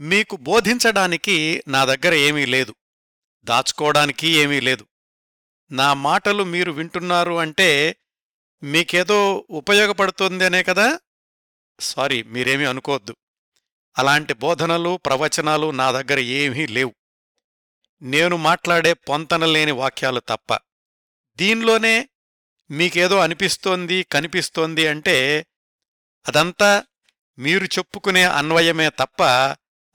[0.00, 2.74] మీకు బోధించడానికి నా దగ్గర ఏమీ లేదు.
[3.44, 4.86] దాచుకోవడానికి ఏమీ లేదు.
[5.70, 7.96] నా మాటలు మీరు వింటున్నారు అంటే
[8.62, 11.00] మీకేదో ఉపయోగపడుతుంది అనే కదా?
[11.80, 13.16] సారీ మీరేమీ అనుకోవద్దు.
[13.98, 16.94] అలాంటి బోధనలు ప్రవచనాలు నా దగ్గర ఏమీ లేవు.
[18.02, 20.58] నేను మాట్లాడే పొంతనలేని వాక్యాలు తప్ప.
[21.36, 22.08] దీనిలోనే
[22.70, 25.46] మీకేదో అనిపిస్తోంది కనిపిస్తోంది అంటే
[26.26, 26.84] అదంతా
[27.38, 29.22] మీరు చెప్పుకునే అన్వయమే తప్ప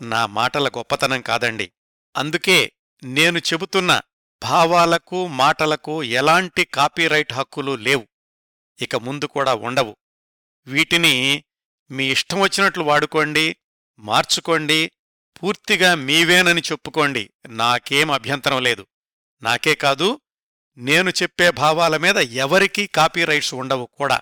[0.01, 1.71] నా మాటల గొప్పతనం కాదండి.
[2.17, 2.71] అందుకే
[3.03, 4.01] నేను చెబుతున్న
[4.43, 8.07] భావాలకు మాటలకు ఎలాంటి కాపీరైట్ హక్కులు లేవు.
[8.81, 9.97] ఇక ముందు కూడా ఉండవు.
[10.67, 11.43] వీటిని
[11.91, 13.55] మీ ఇష్టం వచ్చినట్లు వాడుకోండి
[13.99, 14.91] మార్చుకోండి
[15.43, 17.33] పూర్తిగా మీవేనని చెప్పుకోండి.
[17.47, 18.87] నాకేం అభ్యంతరం లేదు.
[19.41, 20.21] నాకే కాదు
[20.77, 24.21] నేను చెప్పే భావాల మీద ఎవరికీ కాపీరైట్స్ ఉండవు కూడా.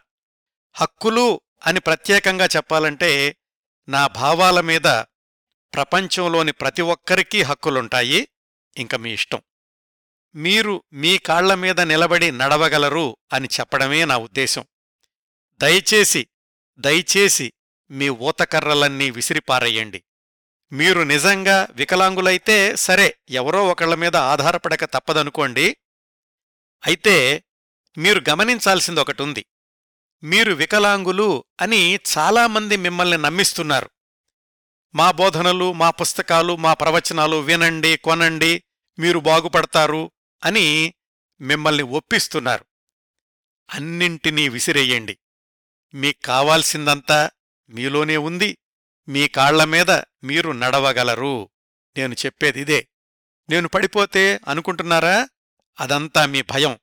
[0.73, 3.38] హక్కులు అని ప్రత్యేకంగా చెప్పాలంటే
[3.90, 4.88] నా భావాల మీద
[5.73, 8.27] ప్రపంచంలోని ప్రతి ఒక్కరికీ హక్కులుంటాయి.
[8.77, 9.41] ఇంక మీ ఇష్టం.
[10.35, 14.65] మీరు మీ కాళ్ళ మీద నిలబడి నడవగలరు అని చెప్పడమే నా ఉద్దేశం.
[15.57, 16.27] దయచేసి
[16.79, 17.54] దయచేసి
[17.91, 20.04] మీ ఊతకర్రలన్నీ విసిరిపారేయండి.
[20.71, 25.77] మీరు నిజంగా వికలాంగులైతే సరే ఎవరో ఒకళ్ళ మీద ఆధారపడక తప్పదనుకోండి.
[26.85, 27.43] అయితే
[27.98, 29.45] మీరు గమనించాల్సిందొకటుంది.
[30.23, 33.90] మీరు వికలాంగులు అని చాలామంది మిమ్మల్ని నమ్మిస్తున్నారు.
[34.96, 38.63] మా బోధనలు మా పుస్తకాలు మా ప్రవచనాలు వినండి కొనండి
[38.99, 40.12] మీరు బాగుపడతారు
[40.46, 40.94] అని
[41.41, 42.66] మిమ్మల్ని ఒప్పిస్తున్నారు.
[43.74, 45.18] అన్నింటినీ విసిరేయండి.
[45.94, 47.32] మీకు కావాల్సిందంతా
[47.70, 48.57] మీలోనే ఉంది.
[49.07, 49.91] మీ కాళ్ళ మీద
[50.24, 51.49] మీరు నడవగలరు.
[51.98, 52.88] నేను చెప్పేదిదే
[53.49, 55.29] నేను పడిపోతే అనుకుంటున్నారా?
[55.79, 56.79] అదంతా మీ భయం.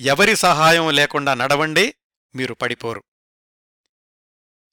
[0.00, 1.94] ఎవరి సహాయం లేకుండా నడవండి
[2.34, 3.04] మీరు పడిపోరు.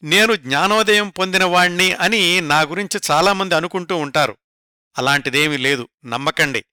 [0.05, 4.37] నేను జ్ఞానోదయం పొందినవాణ్ణి అని నా గురించి చాలామంది అనుకుంటూ ఉంటారు.
[4.97, 5.89] అలాంటిదేమీ లేదు.
[6.05, 6.65] నమ్మకండి.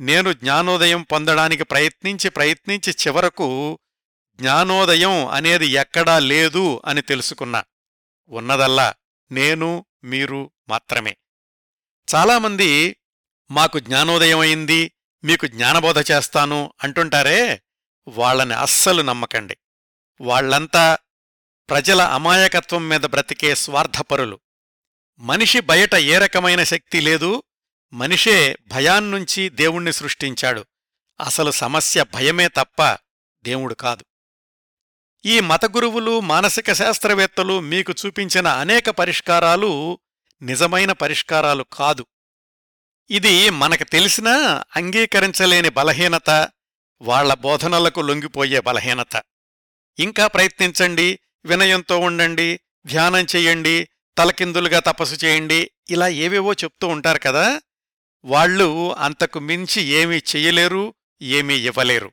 [0.00, 3.78] నేను జ్ఞానోదయం పొందడానికి ప్రయత్నించి ప్రయత్నించి చివరకు
[4.34, 7.64] జ్ఞానోదయం అనేది ఎక్కడా లేదు అని తెలుసుకున్నా.
[8.28, 8.94] ఉన్నదల్లా
[9.32, 11.16] నేను మీరు మాత్రమే.
[12.14, 12.96] చాలామంది
[13.50, 14.92] మాకు జ్ఞానోదయం అయింది
[15.24, 17.62] మీకు జ్ఞానబోధ చేస్తాను అంటుంటారే?
[18.08, 19.56] వాళ్ళని అస్సలు నమ్మకండి.
[20.20, 20.98] వాళ్ళంతా
[21.72, 24.40] ప్రజల అమాయకత్వం మీద బ్రతికే స్వార్థపరులు.
[25.18, 27.42] మనిషి బయట ఏ రకమైన శక్తి లేదు
[27.92, 30.66] మనిషే భయాన్నుంచి దేవుణ్ణి సృష్టించాడు.
[31.20, 32.98] అసలు సమస్య భయమే తప్ప
[33.44, 34.04] దేవుడు కాదు.
[35.24, 39.98] ఈ మతగురువులు మానసిక శాస్త్రవేత్తలు మీకు చూపించిన అనేక పరిష్కారాలు
[40.42, 42.06] నిజమైన పరిష్కారాలు కాదు.
[43.10, 46.48] ఇది మనకు తెలిసినా అంగీకరించలేని బలహీనత
[47.02, 49.22] వాళ్ళ బోధనలకు లొంగిపోయే బలహీనత.
[49.98, 53.88] ఇంకా ప్రయత్నించండి వినయంతో ఉండండి ధ్యానం చెయ్యండి
[54.18, 57.60] తలకిందులుగా తపస్సు చేయండి ఇలా ఏవేవో చెప్తూ ఉంటారు కదా.
[58.24, 62.12] వాళ్ళు అంతకు మించి ఏమీ చెయ్యలేరు ఏమీ ఇవ్వలేరు.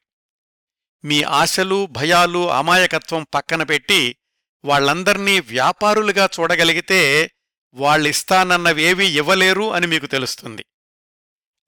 [1.05, 4.15] మీ ఆశలు భయాలు అమాయకత్వం పక్కన పెట్టి
[4.65, 7.31] వాళ్ళందర్నీ వ్యాపారులుగా చూడగలిగితే
[7.73, 10.65] వాళ్ళిస్తానన్నవేవీ ఇవ్వలేరు అని మీకు తెలుస్తుంది.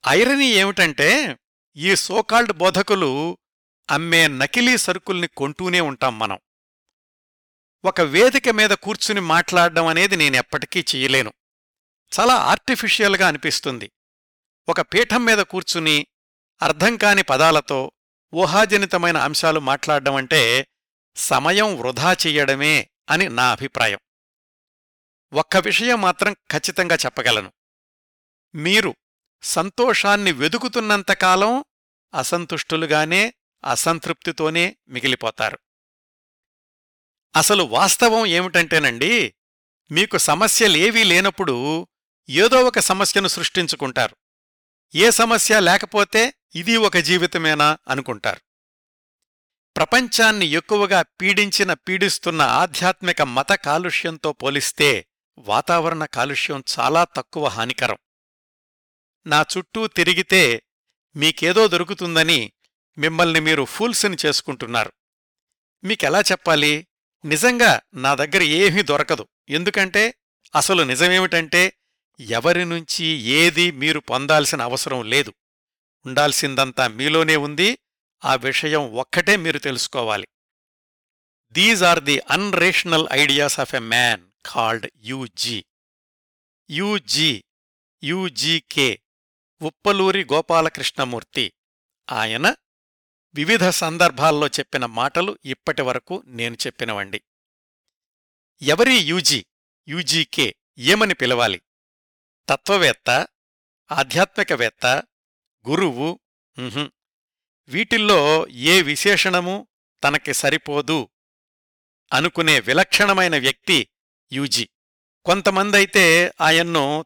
[0.08, 1.38] ఐరనీ ఏమిటంటే
[1.76, 3.38] ఈ సోకాల్డ్ బోధకులు
[3.90, 6.40] అమ్మే నకిలీ సరుకుల్ని కొంటూనే ఉంటాం మనం.
[7.86, 11.34] ఒక వేదిక మీద కూర్చుని మాట్లాడడం అనేది నేనెప్పటికీ చెయ్యలేను
[12.20, 13.92] చాలా ఆర్టిఫిషియల్గా అనిపిస్తుంది.
[14.70, 16.08] ఒక పీఠం మీద కూర్చుని
[16.62, 17.92] అర్థం కాని పదాలతో
[18.34, 20.68] ఊహాజనితమైన అంశాలు మాట్లాడడం అంటే
[21.16, 24.00] సమయం వృధా చెయ్యడమే అని నా అభిప్రాయం.
[25.34, 27.54] ఒక్క విషయం మాత్రం ఖచ్చితంగా చెప్పగలను.
[28.56, 28.96] మీరు
[29.44, 31.66] సంతోషాన్ని వెదుకుతున్నంతకాలం
[32.14, 33.34] అసంతుష్టులుగానే
[33.66, 35.60] అసంతృప్తితోనే మిగిలిపోతారు.
[37.36, 39.34] అసలు వాస్తవం ఏమిటంటేనండి
[39.92, 41.88] మీకు సమస్యలేవీ లేనప్పుడు
[42.30, 44.16] ఏదో ఒక సమస్యను సృష్టించుకుంటారు.
[44.96, 48.42] ఏ సమస్య లేకపోతే ఇది ఒక జీవితమేనా అనుకుంటారు.
[49.78, 57.98] ప్రపంచాన్ని ఎక్కువగా పీడించిన పీడిస్తున్న ఆధ్యాత్మిక మత కాలుష్యంతో పోలిస్తే వాతావరణ కాలుష్యం చాలా తక్కువ హానికరం.
[59.28, 60.64] నా చుట్టూ తిరిగితే
[61.16, 62.52] మీకేదో దొరుకుతుందని
[62.98, 64.92] మిమ్మల్ని మీరు ఫూల్స్ని చేసుకుంటున్నారు.
[65.84, 66.88] మీకెలా చెప్పాలి?
[67.26, 69.28] నిజంగా నా దగ్గర ఏమీ దొరకదు.
[69.50, 70.14] ఎందుకంటే
[70.56, 71.74] అసలు నిజమేమిటంటే
[72.20, 75.34] ఎవరి నుంచి ఏది మీరు పొందాల్సిన అవసరం లేదు.
[76.06, 77.78] ఉండాల్సిందంతా మీలోనే ఉంది.
[78.26, 80.28] ఆ విషయం ఒక్కటే మీరు తెలుసుకోవాలి.
[81.52, 85.66] These are the unrational ideas of a man called UG
[86.70, 87.44] UG
[88.04, 89.00] UGK
[89.62, 91.54] Uppaluri Gopalakrishnamurti.
[92.12, 92.56] ఆయన
[93.36, 97.22] వివిధ సందర్భాల్లో చెప్పిన మాటలు ఇప్పటి వరకు నేను చెప్పినవండి.
[98.62, 99.46] ఎవరి యూజీ
[99.88, 101.62] యూజీకే ఏమని పిలవాలి?
[102.50, 103.28] తత్వవేత్త
[103.92, 104.86] ఆధ్యాత్మికవేత్త
[105.70, 106.20] గురువు
[107.68, 109.68] వీటిల్లో ఏ విశేషణము
[110.04, 111.10] తనకి సరిపోదు
[112.14, 113.88] అనుకునే విలక్షణమైన వ్యక్తి
[114.34, 114.70] యూజీ.
[115.26, 117.06] కొంతమందైతే ఆయన్ను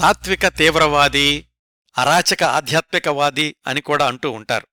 [0.00, 1.48] తాత్విక తీవ్రవాది
[1.98, 4.66] అరాచక ఆధ్యాత్మికవాది అని కూడా అంటూ ఉంటారు.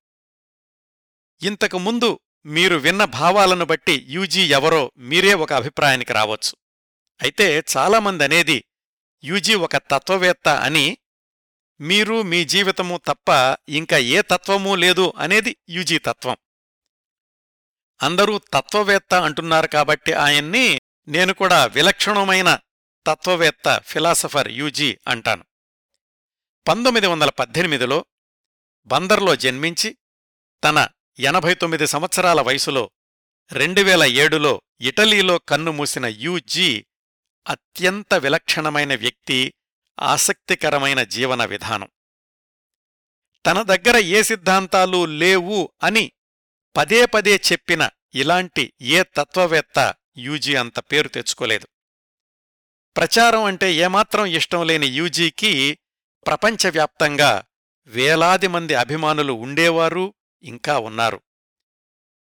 [1.43, 6.57] ఇంతకు ముందు మీరు విన్న భావాలను బట్టి యూజీ ఎవరో మీరే ఒక అభిప్రాయానికి రావచ్చు.
[7.21, 8.63] అయితే చాలామంది అనేది
[9.23, 10.97] యూజీ ఒక తత్వవేత్త అని
[11.79, 16.37] మీరు మీ జీవితము తప్ప ఇంకా ఏ తత్వమూ లేదు అనేది యూజీ తత్వం.
[18.03, 22.59] అందరూ తత్వవేత్త అంటున్నారు కాబట్టి ఆయన్ని నేను కూడా విలక్షణమైన
[23.07, 25.45] తత్వవేత్త ఫిలాసఫర్ యూజీ అంటాను.
[26.67, 28.05] పంతొమ్మిది వందల పద్దెనిమిదిలో
[28.87, 29.97] బందర్లో జన్మించి
[30.63, 30.87] తన
[31.19, 32.91] ఎనభై తొమ్మిది సంవత్సరాల వయసులో
[33.51, 36.85] రెండువేల ఏడులో ఇటలీలో కన్నుమూసిన యూజీ
[37.47, 39.53] అత్యంత విలక్షణమైన వ్యక్తి
[39.99, 41.89] ఆసక్తికరమైన జీవన విధానం.
[43.45, 46.11] తన దగ్గర ఏ సిద్ధాంతాలు లేవు అని
[46.77, 51.67] పదే పదే చెప్పిన ఇలాంటి ఏ తత్వవేత్త యూజీ అంత పేరు తెచ్చుకోలేదు.
[52.97, 55.79] ప్రచారం అంటే ఏమాత్రం ఇష్టం లేని యూజీకి
[56.27, 57.43] ప్రపంచవ్యాప్తంగా
[57.87, 60.13] వేలాది మంది అభిమానులు ఉండేవారు
[60.45, 61.21] ఇంకా ఉన్నారు.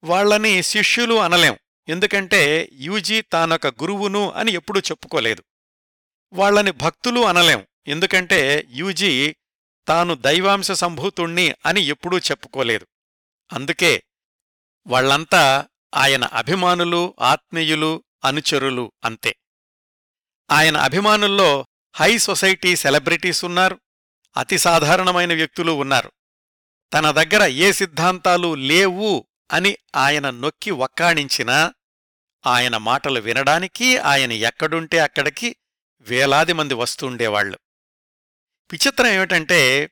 [0.03, 1.57] వాళ్ళని శిష్యులు అనలేం.
[1.87, 5.43] ఎందుకంటే యూజీ తానొక గురువును అని ఎప్పుడూ చెప్పుకోలేదు.
[6.33, 7.67] వాళ్ళని భక్తులు అనలేం.
[7.87, 9.35] ఎందుకంటే యూజీ
[9.87, 12.87] తాను దైవాంశ సంభూతుణ్ణి అని ఎప్పుడూ చెప్పుకోలేదు.
[13.53, 14.03] అందుకే
[14.87, 19.35] వాళ్ళంతా ఆయన అభిమానులు ఆత్మీయులు అనుచరులు అంతే.
[20.51, 23.79] ఆయన అభిమానుల్లో హై సొసైటీ సెలబ్రిటీస్ ఉన్నారు.
[24.37, 26.11] అతి సాధారణమైన వ్యక్తులు ఉన్నారు.
[26.93, 31.73] తన దగ్గర ఏ సిద్ధాంతాలు లేవు అని ఆయన నొక్కి వక్కాణించినా
[32.45, 35.55] ఆయన మాటలు వినడానికి ఆయన ఎక్కడుంటే అక్కడికి
[36.01, 37.59] వేలాది మంది వస్తుండేవాళ్ళు
[38.71, 39.91] విచిత్రం ఏమిటంటే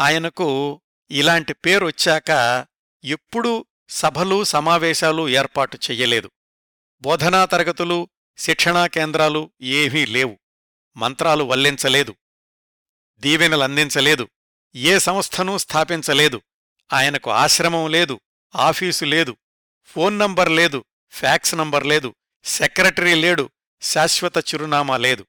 [0.00, 0.80] ఆయనకు
[1.10, 2.30] ఇలాంటి పేరొచ్చాక
[3.04, 6.30] ఎప్పుడూ సభలు సమావేశాలు ఏర్పాటు చెయ్యలేదు.
[7.00, 8.08] బోధనా తరగతులు
[8.38, 10.38] శిక్షణా కేంద్రాలు ఏవీ లేవు.
[10.96, 12.14] మంత్రాలు వల్లించలేదు.
[13.18, 14.28] దీవెనలందించలేదు
[14.74, 16.42] ఏ సంస్థనూ స్థాపించలేదు.
[16.92, 18.20] ఆయనకు ఆశ్రమం లేదు
[18.56, 19.36] ఆఫీసు లేదు
[19.84, 23.50] ఫోన్ నంబర్ లేదు ఫ్యాక్స్ నంబర్ లేదు సెక్రటరీ లేడు
[23.80, 25.26] శాశ్వత చిరునామా లేదు.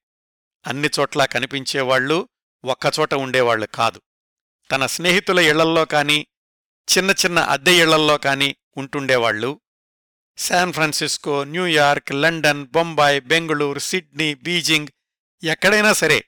[0.67, 2.29] అన్ని చోట్లా కనిపించేవాళ్ళు
[2.65, 4.01] ఒక్కచోట ఉండేవాళ్ళు కాదు.
[4.71, 6.27] తన స్నేహితుల ఇళ్ళల్లో కాని
[6.87, 9.61] చిన్న చిన్న అద్దె ఇళ్ళల్లో కాని ఉంటుండేవాళ్ళు
[10.37, 14.87] San Francisco New York London Bombay Bengaluru Sydney Beijing
[15.43, 16.25] ఎక్కడైనా సరే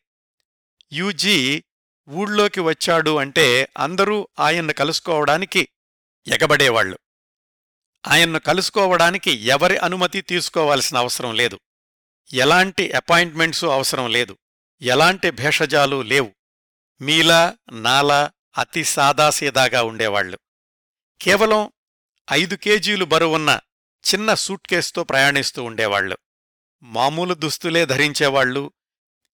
[0.91, 1.63] యూజీ
[2.09, 5.69] ఊళ్ళోకి వచ్చాడు అంటే అందరూ ఆయన్ను కలుసుకోవడానికి
[6.27, 6.99] ఎగబడేవాళ్ళు
[8.07, 11.59] ఆయన్ను కలుసుకోవడానికి ఎవరి అనుమతి తీసుకోవాల్సిన అవసరం లేదు.
[12.33, 14.37] ఎలాంటి అపాయింట్మెంట్సు అవసరం లేదు.
[14.81, 16.35] ఎలాంటి భేషజాలు లేవు.
[17.01, 20.39] మీలా నాలా అతి సాదాసీదాగా ఉండేవాళ్ళు
[21.21, 21.71] కేవలం
[22.31, 23.59] ఐదు కేజీలు బరువున్న
[24.13, 26.17] చిన్న సూట్కేస్తో ప్రయాణిస్తూ ఉండేవాళ్ళు
[26.83, 28.71] మామూలు దుస్తులే ధరించేవాళ్ళు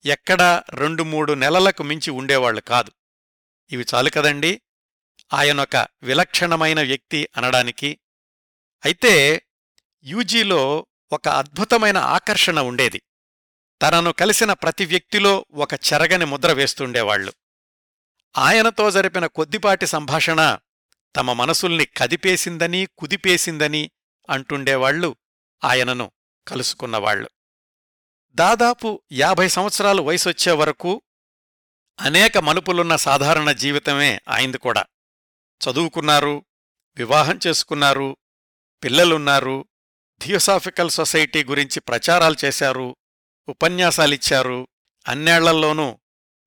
[0.05, 2.91] ఎక్కడా రెండు మూడు నెలలకు మించి ఉండేవాళ్ళు కాదు.
[3.71, 4.61] ఇవి చాలు కదండి?
[5.33, 7.99] ఆయనొక విలక్షణమైన వ్యక్తి అనడానికి.
[8.85, 9.41] అయితే
[10.03, 13.01] యూజీలో ఒక అద్భుతమైన ఆకర్షణ ఉండేది.
[13.81, 17.33] తనను కలిసిన ప్రతి వ్యక్తిలో ఒక చెరగని ముద్ర వేస్తుండేవాళ్ళు
[18.37, 20.57] ఆయనతో జరిపిన కొద్దిపాటి సంభాషణ
[21.15, 23.91] తమ మనసుల్ని కదిపేసిందని కుదిపేసిందని
[24.29, 25.15] అంటుండేవాళ్ళు
[25.63, 26.11] ఆయనను
[26.47, 27.29] కలుసుకున్నవాళ్ళు
[28.37, 31.01] దాదాపు యాభై సంవత్సరాలు వయసొచ్చే వరకు
[31.99, 34.85] అనేక మలుపులున్న సాధారణ జీవితమే ఆయింది కూడా.
[35.61, 36.45] చదువుకున్నారు
[36.97, 38.17] వివాహం చేసుకున్నారు
[38.83, 39.65] పిల్లలున్నారు
[40.21, 42.97] థియోసాఫికల్ సొసైటీ గురించి ప్రచారాలు చేశారు
[43.47, 44.67] ఉపన్యాసాలిచ్చారు
[45.07, 45.99] అన్నేళ్ళల్లోనూ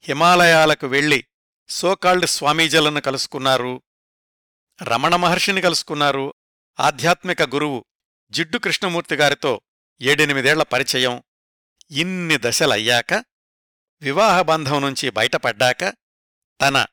[0.04, 1.24] హిమాలయాలకు వెళ్ళి
[1.68, 3.82] సోకాల్డ్ స్వామీజీలను కలుసుకున్నారు
[4.82, 6.34] రమణ మహర్షిని కలుసుకున్నారు
[6.80, 7.84] ఆధ్యాత్మిక గురువు
[8.32, 9.60] జిడ్డు కృష్ణమూర్తి గారితో
[10.00, 11.22] ఏడెనిమిదేళ్ళ పరిచయం
[11.90, 13.24] ఇన్ని దశలయ్యాక
[14.00, 15.84] వివాహబంధం నుంచి బయటపడ్డాక
[16.60, 16.86] తన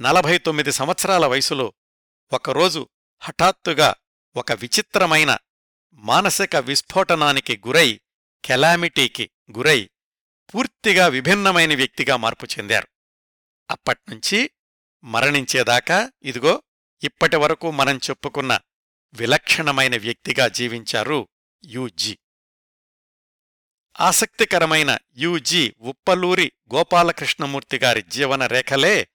[0.00, 1.74] నలభై తొమ్మిది సంవత్సరాల వయసులో
[2.32, 2.88] ఒకరోజు
[3.20, 3.94] హఠాత్తుగా
[4.36, 5.38] ఒక విచిత్రమైన
[5.92, 8.00] మానసిక విస్ఫోటనానికి గురై
[8.44, 9.90] కెలామిటీకి గురై
[10.54, 12.88] పూర్తిగా విభిన్నమైన వ్యక్తిగా మార్పు చెందారు.
[13.70, 14.50] అప్పట్నుంచి
[15.04, 16.62] మరణించేదాకా ఇదిగో
[17.02, 18.60] ఇప్పటి వరకు మనం చెప్పుకున్న
[19.14, 21.28] విలక్షణమైన వ్యక్తిగా జీవించారు
[21.64, 22.18] యూజీ.
[24.00, 29.08] ఆసక్తికరమైన యుజి ఉప్పలూరి గోపాలకృష్ణమూర్తి గారి జీవన రేఖలే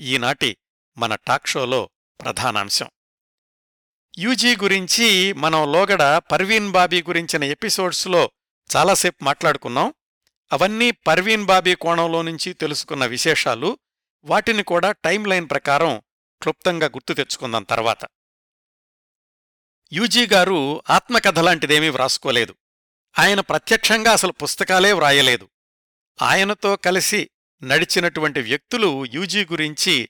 [0.00, 0.56] ఈనాటి
[0.96, 2.90] మన టాక్షోలో ప్రధానాంశం.
[4.18, 8.30] యూజీ గురించి మనం లోగడ పర్వీన్ బాబీ గురించిన ఎపిసోడ్స్లో
[8.76, 9.94] చాలాసేపు మాట్లాడుకున్నాం.
[10.52, 13.78] అవన్నీ పర్వీన్ బాబీ కోణంలో నుంచి తెలుసుకున్న విశేషాలు
[14.24, 16.02] వాటిని కూడా టైం లైన్ ప్రకారం
[16.42, 17.98] క్లుప్తంగా గుర్తు తెచ్చుకుందాం తర్వాత.
[19.92, 22.54] యూజీ గారు ఆత్మకథ లాంటిదేమీ వ్రాసుకోలేదు.
[23.18, 25.50] ఆయన ప్రత్యక్షంగా అసలు పుస్తకాలే వ్రాయలేదు.
[26.22, 27.30] ఆయనతో కలిసి
[27.62, 30.08] నడిచినటువంటి వ్యక్తులు యూజీ గురించి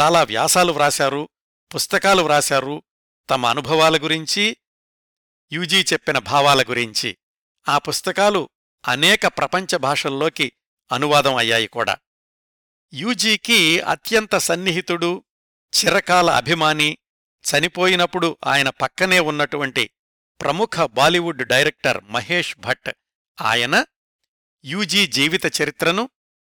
[0.00, 1.28] చాలా వ్యాసాలు వ్రాశారు
[1.74, 2.82] పుస్తకాలు వ్రాశారు.
[3.30, 4.56] తమ అనుభవాల గురించి
[5.52, 7.18] యూజీ చెప్పిన భావాల గురించి.
[7.68, 8.48] ఆ పుస్తకాలు
[8.88, 10.52] అనేక ప్రపంచ భాషల్లోకి
[10.92, 11.96] అనువాదం అయ్యాయి కూడా.
[12.94, 15.24] యూజీకి అత్యంత సన్నిహితుడు
[15.74, 16.98] చిరకాల అభిమాని
[17.44, 19.90] చనిపోయినప్పుడు ఆయన పక్కనే ఉన్నటువంటి
[20.40, 22.90] ప్రముఖ బాలీవుడ్ డైరెక్టర్ మహేష్ భట్.
[23.42, 23.84] ఆయన
[24.64, 26.10] యూజీ జీవిత చరిత్రను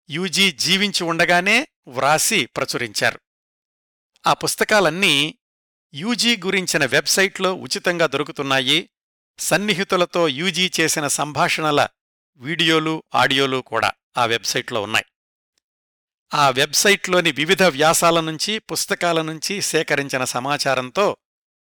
[0.10, 3.20] యూజీ జీవించి ఉండగానే వ్రాసి ప్రచురించారు.
[4.28, 5.38] ఆ పుస్తకాలన్నీ
[5.94, 8.90] యూజీ గురించిన వెబ్సైట్లో ఉచితంగా దొరుకుతున్నాయి.
[9.40, 11.88] సన్నిహితులతో యూజీ చేసిన సంభాషణల
[12.38, 15.06] వీడియోలు ఆడియోలు కూడా ఆ వెబ్సైట్లో ఉన్నాయి.
[16.34, 21.18] ఆ వెబ్సైట్లోని వివిధ వ్యాసాల నుంచి పుస్తకాల నుంచి సేకరించిన సమాచారంతో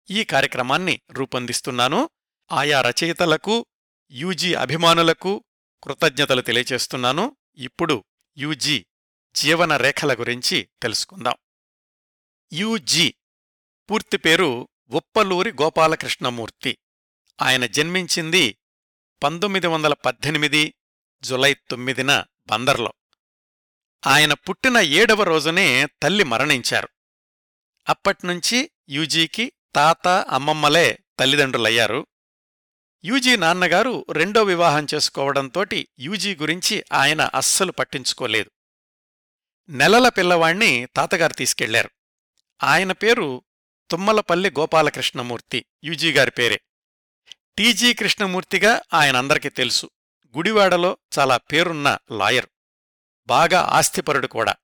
[0.09, 2.09] ఈ కార్యక్రమాన్ని రూపొందిస్తున్నాను.
[2.51, 3.65] ఆయా రచయితలకు
[4.11, 5.43] యూజీ అభిమానులకు
[5.83, 8.03] కృతజ్ఞతలు తెలియచేస్తున్నాను ఇప్పుడు
[8.37, 8.85] యూజీ
[9.35, 11.33] జీవన రేఖల గురించి తెలుసుకుందాం.
[12.53, 13.13] యూజీ
[13.91, 16.77] పూర్తి పేరు ఉప్పలూరి గోపాలకృష్ణమూర్తి.
[17.41, 18.57] ఆయన జన్మించింది
[19.23, 20.73] పంతొమ్మిది వందల పద్దెనిమిది
[21.21, 22.93] జులై తొమ్మిదిన బందర్లో.
[24.07, 26.89] ఆయన పుట్టిన ఏడవ రోజునే తల్లి మరణించారు.
[27.89, 32.07] అప్పట్నుంచి యూజీకి తాత అమ్మమ్మలే తల్లిదండ్రులయ్యారు.
[33.05, 38.51] యూజీ నాన్నగారు రెండో వివాహం చేసుకోవడంతోటి యూజీ గురించి ఆయన అస్సలు పట్టించుకోలేదు.
[39.69, 41.89] నెలల పిల్లవాణ్ణి తాతగారు తీసుకెళ్ళారు.
[42.63, 43.43] ఆయన పేరు
[43.91, 46.61] తుమ్మలపల్లి గోపాలకృష్ణమూర్తి యూజీ గారి పేరే.
[47.57, 49.89] టీజీ కృష్ణమూర్తిగా ఆయనందరికీ తెలుసు.
[50.37, 52.45] గుడివాడలో చాలా పేరున్న లాయర్.
[53.27, 54.55] బాగా ఆస్తిపరుడు కూడా.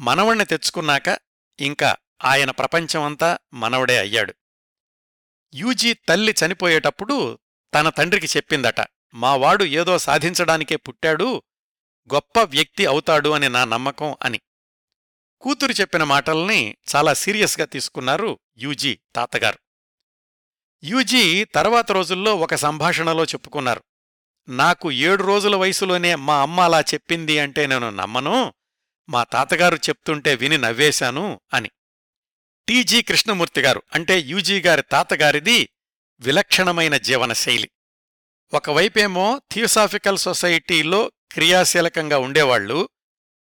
[0.00, 1.18] మనవణ్ణి తెచ్చుకున్నాక
[1.60, 4.34] ఇంకా ఆయన ప్రపంచమంతా మనవడే అయ్యాడు.
[5.54, 7.38] యూజీ తల్లి చనిపోయేటప్పుడు
[7.74, 11.42] తన తండ్రికి చెప్పిందట మావాడు ఏదో సాధించడానికే పుట్టాడు
[12.14, 14.40] గొప్ప వ్యక్తి అవుతాడు అని నా నమ్మకం అని.
[15.40, 19.58] కూతురు చెప్పిన మాటల్ని చాలా సీరియస్గా తీసుకున్నారు యూజీ తాతగారు.
[20.84, 23.82] యూజీ తర్వాత రోజుల్లో ఒక సంభాషణలో చెప్పుకున్నారు
[24.48, 28.54] నాకు ఏడు రోజుల వయసులోనే మా అమ్మ అలా చెప్పింది అంటే నేను నమ్మను
[29.08, 31.70] మా తాతగారు చెప్తుంటే విని నవ్వేశాను అని.
[32.68, 35.68] టీజీ కృష్ణమూర్తి గారు అంటే యూజీ గారి తాతగారిది
[36.20, 37.70] విలక్షణమైన జీవనశైలి
[38.52, 42.88] ఒకవైపేమో థియోసాఫికల్ సొసైటీలో క్రియాశీలకంగా ఉండేవాళ్ళు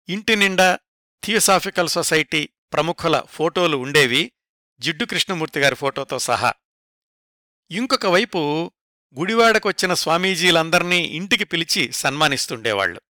[0.09, 0.79] ఇంటి నిండా
[1.23, 4.31] థియోసాఫికల్ సొసైటీ ప్రముఖుల ఫోటోలు ఉండేవి
[4.79, 6.53] జిడ్డు కృష్ణమూర్తి గారి ఫోటోతో సహా.
[7.71, 8.71] ఇంకొక వైపు
[9.17, 13.01] గుడివాడకొచ్చిన స్వామీజీలందర్నీ ఇంటికి పిలిచి సన్మానిస్తుండేవాళ్ళు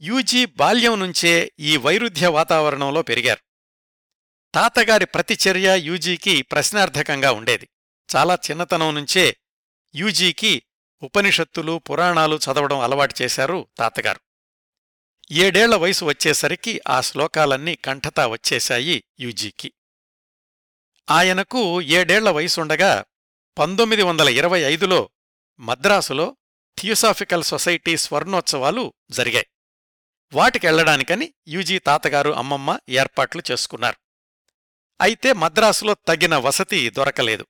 [0.00, 3.47] యూజీ బాల్యం నుంచే ఈ వైరుధ్య వాతావరణంలో పెరిగారు.
[4.58, 7.68] తాతగారి ప్రతిచర్య యూజీకి ప్రశ్నార్థకంగా ఉండేది.
[8.16, 9.36] చాలా చిన్నతనం నుంచే
[9.94, 10.62] యూజీకి
[11.02, 14.20] ఉపనిషత్తులు పురాణాలు చదవడం అలవాటు చేశారు తాతగారు.
[15.32, 19.72] ఏడేళ్ళ వయసు వచ్చేసరికి ఆ శ్లోకాలన్నీ కంఠతా వచ్చేశాయి యూజీకి.
[21.10, 23.04] ఆయనకు ఏడేళ్ళ వయసుండగా
[23.58, 25.10] పంతొమ్మిది వందల ఇరవై ఐదులో
[25.60, 26.36] మద్రాసులో
[26.78, 29.46] థియోసాఫికల్ సొసైటీ స్వర్ణోత్సవాలు జరిగాయి.
[30.32, 34.07] వాటికెళ్ళడానికని యూజీ తాతగారు అమ్మమ్మ ఏర్పాట్లు చేసుకున్నారు.
[35.00, 37.46] అయితే మద్రాసులో తగిన వసతి దొరకలేదు.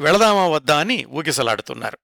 [0.00, 1.98] వెళదామా వద్దా అని ఊగిసలాడుతున్నారు.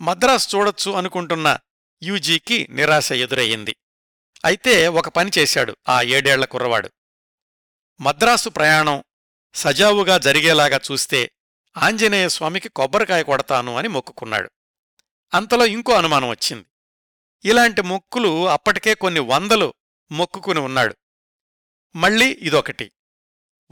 [0.00, 1.58] మద్రాసు చూడొచ్చు అనుకుంటున్న
[2.02, 3.76] యూజీకి నిరాశ ఎదురయ్యింది.
[4.44, 6.90] అయితే ఒక పని చేశాడు ఆ ఏడేళ్ళ కుర్రవాడు.
[8.00, 9.04] మద్రాసు ప్రయాణం
[9.54, 11.30] సజావుగా జరిగేలాగా చూస్తే
[11.76, 14.50] ఆంజనేయ స్వామికి కొబ్బరికాయ కొడతాను అని మొక్కుకున్నాడు.
[15.34, 16.64] అంతలో ఇంకో అనుమానం వచ్చింది.
[17.44, 19.74] ఇలాంటి మొక్కులు అప్పటికే కొన్ని వందలు
[20.12, 20.96] మొక్కుకుని ఉన్నాడు.
[21.96, 22.92] మళ్ళీ ఇదొకటి.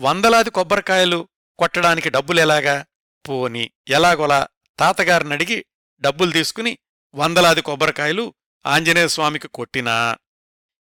[0.01, 1.29] వందలాది కొబ్బరికాయలు
[1.59, 2.87] కొట్టడానికి డబ్బులెలాగా
[3.29, 5.65] పోని ఎలాగోలా తాతగారినడిగి
[6.01, 6.79] డబ్బులు తీసుకుని
[7.15, 8.35] వందలాది కొబ్బరికాయలు
[8.67, 10.19] ఆంజనేయస్వామికి కొట్టినా.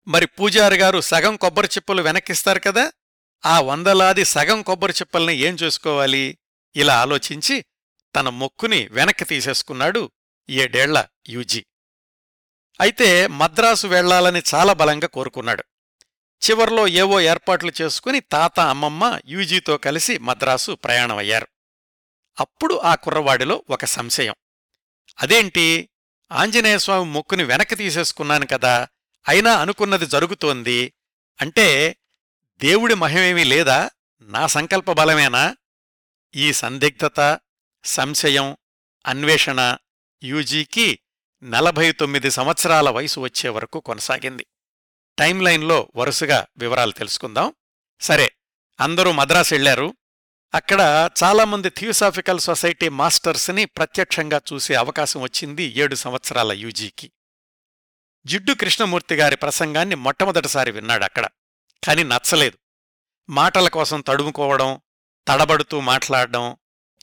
[0.09, 2.93] మరి పూజారి గారు సగం కొబ్బరి చిప్పలు వెనక్కిస్తారు కదా
[3.47, 6.39] ఆ వందలాది సగం కొబ్బరి చిప్పల్ని ఏం చేసుకోవాలి?
[6.77, 7.65] ఇలా ఆలోచించి
[8.17, 10.11] తన మొక్కుని వెనక్కి తీసేసుకున్నాడు
[10.51, 11.65] ఏడేళ్ళ యూజీ.
[12.81, 15.65] అయితే మద్రాసు వెళ్ళాలని చాలా బలంగా కోరుకున్నాడు.
[16.51, 21.49] చివర్లో ఏవో ఏర్పాట్లు చేసుకుని తాత అమ్మమ్మ యూజీతో కలిసి మద్రాసు ప్రయాణమయ్యారు.
[22.41, 24.35] అప్పుడు ఆ కుర్రవాడిలో ఒక సంశయం.
[25.23, 25.89] అదేంటి?
[26.33, 28.89] ఆంజనేయస్వామి మొక్కుని వెనక్కి తీసేసుకున్నాను కదా
[29.29, 30.93] అయినా అనుకున్నది జరుగుతోంది.
[31.41, 31.97] అంటే
[32.59, 33.91] దేవుడి మహమేమీ లేదా?
[34.23, 35.57] నా సంకల్ప బలమేనా?
[36.35, 37.41] ఈ సందిగ్ధత
[37.85, 38.57] సంశయం
[39.07, 39.77] అన్వేషణ
[40.23, 40.99] యూజీకి
[41.45, 44.47] నలభై తొమ్మిది సంవత్సరాల వయసు వచ్చే వరకు కొనసాగింది.
[45.19, 47.55] టైంలైన్లో వరుసగా వివరాలు తెలుసుకుందాం.
[48.01, 48.33] సరే
[48.81, 49.97] అందరూ మద్రాసు వెళ్ళారు
[50.55, 57.13] అక్కడ చాలామంది థియోసాఫికల్ సొసైటీ మాస్టర్స్ని ప్రత్యక్షంగా చూసే అవకాశం వచ్చింది ఏడు సంవత్సరాల యూజీకి.
[58.27, 61.29] జిడ్డు కృష్ణమూర్తి గారి ప్రసంగాన్ని మొట్టమొదటిసారి విన్నాడక్కడ
[61.87, 62.59] కాని నచ్చలేదు.
[63.31, 64.81] మాటల కోసం తడుముకోవడం
[65.29, 66.57] తడబడుతూ మాట్లాడడం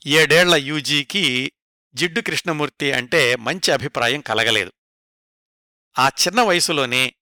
[0.05, 1.51] ఏడేళ్ళ యూజీకి
[1.95, 4.71] జిడ్డు కృష్ణమూర్తి అంటే మంచి అభిప్రాయం కలగలేదు.
[5.99, 7.13] ఆ చిన్న వయసులోనే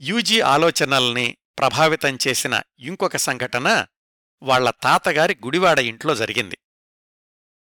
[0.00, 3.86] యూజీ ఆలోచనల్ని ప్రభావితం చేసిన ఇంకొక సంఘటన
[4.42, 6.58] వాళ్ళ తాతగారి గుడివాడ ఇంట్లో జరిగింది.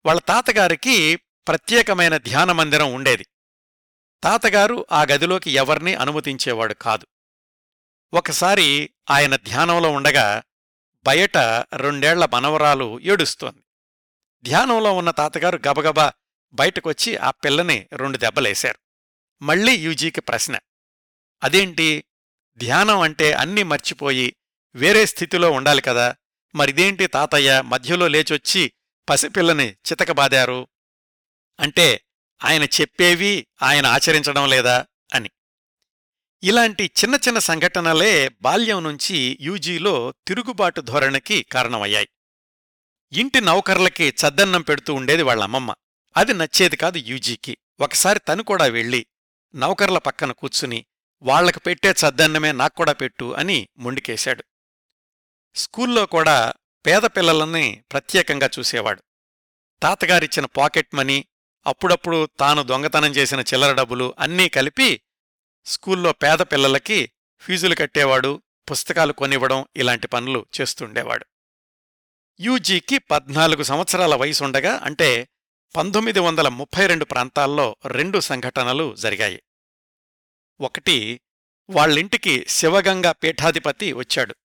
[0.06, 3.28] వాళ్ళ తాతగారికి ప్రత్యేకమైన ధ్యాన మందిరం ఉండేది.
[4.24, 7.08] తాతగారు ఆ గదిలోకి ఎవర్నీ అనుమతించేవాడు కాదు.
[8.14, 10.44] ఒకసారి ఆయన ధ్యానంలో ఉండగా
[11.06, 11.38] బయట
[11.76, 13.64] రెండేళ్ళ మనవరాలు ఏడుస్తోంది.
[14.44, 16.14] ధ్యానంలో ఉన్న తాతగారు గబగబా
[16.54, 18.80] బయటకొచ్చి ఆ పిల్లని రెండు దెబ్బలేశారు.
[19.42, 20.58] మళ్ళీ యూజీకి ప్రశ్న
[21.44, 22.04] అదేంటి
[22.58, 24.36] ధ్యానం అంటే అన్నీ మర్చిపోయి
[24.76, 26.16] వేరే స్థితిలో ఉండాలి కదా.
[26.56, 28.72] మరిదేంటి తాతయ్య మధ్యలో లేచొచ్చి
[29.10, 30.68] పసిపిల్లని చితకబాదారు?
[31.60, 32.02] అంటే
[32.44, 34.86] ఆయన చెప్పేవి ఆయన ఆచరించడం లేదా?
[35.14, 35.30] అని.
[36.44, 42.10] ఇలాంటి చిన్న చిన్న సంఘటనలే బాల్యం నుంచి యూజీలో తిరుగుబాటు ధోరణికి కారణమయ్యాయి.
[43.14, 45.76] ఇంటి నౌకర్లకి చద్దన్నం పెడుతూ ఉండేది వాళ్ళమ్మమ్మ.
[46.18, 47.58] అది నచ్చేది కాదు యూజీకి.
[47.80, 49.06] ఒకసారి తను కూడా వెళ్ళి
[49.56, 50.86] నౌకర్ల పక్కన కూర్చుని
[51.24, 54.44] వాళ్ళకు పెట్టే చద్దన్నమే నాక్కూడా పెట్టు అని మొండికేశాడు.
[55.56, 56.54] స్కూల్లో కూడా
[56.86, 59.04] పేద పిల్లలని ప్రత్యేకంగా చూసేవాడు.
[59.82, 61.26] తాతగారిచ్చిన పాకెట్ మనీ
[61.66, 65.02] అప్పుడప్పుడు తాను దొంగతనం చేసిన చిల్లర డబ్బులు అన్నీ కలిపి
[65.66, 71.26] స్కూల్లో పేద పిల్లలకి ఫీజులు కట్టేవాడు పుస్తకాలు కొనివ్వడం ఇలాంటి పనులు చేస్తుండేవాడు.
[72.40, 75.28] యూజీకి పద్నాలుగు సంవత్సరాల వయసుండగా అంటే
[75.76, 79.44] పంతొమ్మిది వందల ముప్పై రెండు ప్రాంతాల్లో రెండు సంఘటనలు జరిగాయి.
[80.62, 81.22] ఒకటి
[81.70, 84.36] వాళ్ళింటికి శివగంగా పీఠాధిపతి వచ్చాడు.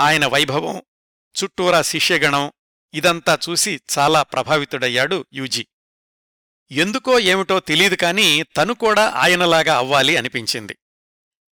[0.00, 0.82] ఆయన వైభవం
[1.44, 2.52] చుట్టూరా శిష్యగణం
[2.94, 5.66] ఇదంతా చూసి చాలా ప్రభావితుడయ్యాడు యూజీ.
[6.70, 10.78] ఎందుకో ఏమిటో తెలీదు కాని తను కూడా ఆయనలాగా అవ్వాలి అనిపించింది.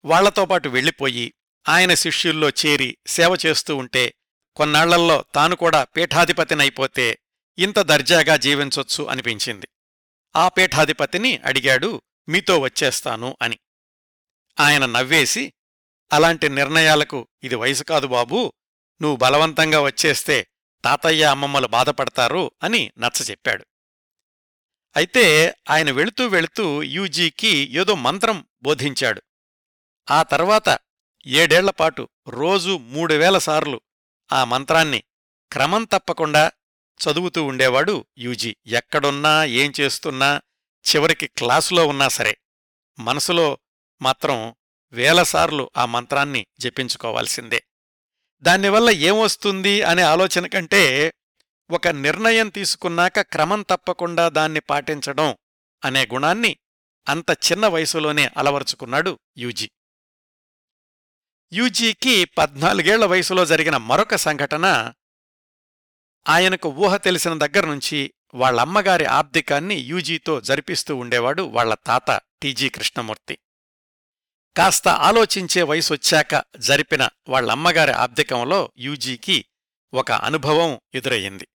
[0.04, 1.34] వాళ్ళతో పాటు వెళ్ళిపోయి
[1.68, 4.14] ఆయన శిష్యుల్లో చేరి సేవ చేస్తూ ఉంటే
[4.56, 7.18] కొన్నాళ్ళల్లో తాను కూడా పీఠాధిపతినైపోతే
[7.58, 9.68] ఇంత దర్జాగా జీవించొచ్చు అనిపించింది.
[10.36, 13.58] ఆ పీఠాధిపతిని అడిగాడు మీతో వచ్చేస్తాను అని.
[14.60, 15.52] ఆయన నవ్వేసి
[16.12, 18.52] అలాంటి నిర్ణయాలకు ఇది వయసు కాదు బాబూ
[19.02, 20.48] నువ్వు బలవంతంగా వచ్చేస్తే
[20.84, 23.66] తాతయ్య అమ్మమ్మలు బాధపడతారు అని నచ్చచెప్పాడు
[24.96, 29.22] అయితే ఆయన వెళుతూ వెళుతూ యూజీకి ఏదో మంత్రం బోధించాడు.
[30.10, 30.78] ఆ తర్వాత
[31.26, 33.80] ఏడేళ్ళపాటు రోజూ మూడు వేల సార్లు
[34.32, 35.04] ఆ మంత్రాన్ని
[35.52, 36.52] క్రమం తప్పకుండా
[37.00, 38.56] చదువుతూ ఉండేవాడు యూజీ.
[38.66, 40.40] ఎక్కడున్నా ఏం చేస్తున్నా
[40.84, 42.36] చివరికి క్లాసులో ఉన్నా సరే
[42.98, 43.58] మనసులో
[44.02, 44.54] మాత్రం
[44.92, 47.64] వేలసార్లు ఆ మంత్రాన్ని జపించుకోవాల్సిందే.
[48.42, 51.12] దానివల్ల ఏమొస్తుంది అనే ఆలోచన కంటే
[51.70, 55.36] ఒక నిర్ణయం తీసుకున్నాక క్రమం తప్పకుండా దాన్ని పాటించడం
[55.84, 56.56] అనే గుణాన్ని
[57.08, 59.70] అంత చిన్న వయసులోనే అలవరుచుకున్నాడు యూజీ.
[61.52, 64.92] యూజీకి పద్నాలుగేళ్ళ వయసులో జరిగిన మరొక సంఘటన
[66.28, 73.38] ఆయనకు ఊహ తెలిసిన దగ్గర్నుంచి వాళ్ళమ్మగారి ఆబ్దికాన్ని యూజీతో జరిపిస్తూ ఉండేవాడు వాళ్ళ తాత టీజీ కృష్ణమూర్తి.
[74.56, 79.44] కాస్త ఆలోచించే వయసు వచ్చాక జరిపిన వాళ్ళమ్మగారి ఆబ్దికంలో యూజీకి
[79.94, 81.48] ఒక అనుభవం ఎదురయ్యింది.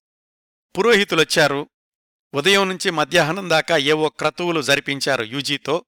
[0.78, 1.70] పురోహితులొచ్చారు.
[2.34, 5.86] ఉదయం నుంచి మధ్యాహ్నం దాకా ఏవో క్రతువులు జరిపించారు యూజీతో.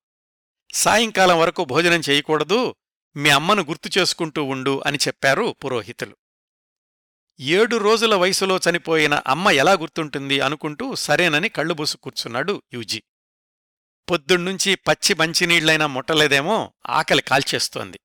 [0.73, 2.75] సాయంకాలం వరకు భోజనం చేయకూడదు
[3.15, 6.17] మీ అమ్మను గుర్తు చేసుకుంటూ ఉండు అని చెప్పారు పురోహితులు.
[7.39, 13.03] ఏడు రోజుల వయసులో చనిపోయిన అమ్మ ఎలా గుర్తుంటుంది అనుకుంటూ సరేనని కళ్ళుబూసు కూర్చున్నాడు యూజీ.
[14.11, 17.99] పొద్దున్నుంచి పచ్చి మంచినీళ్ళైనా ముట్టలేదేమో ఆకలి కాల్చేస్తోంది.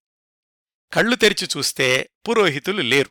[0.93, 3.11] కళ్ళు తెరిచి చూస్తే పురోహితులు లేరు.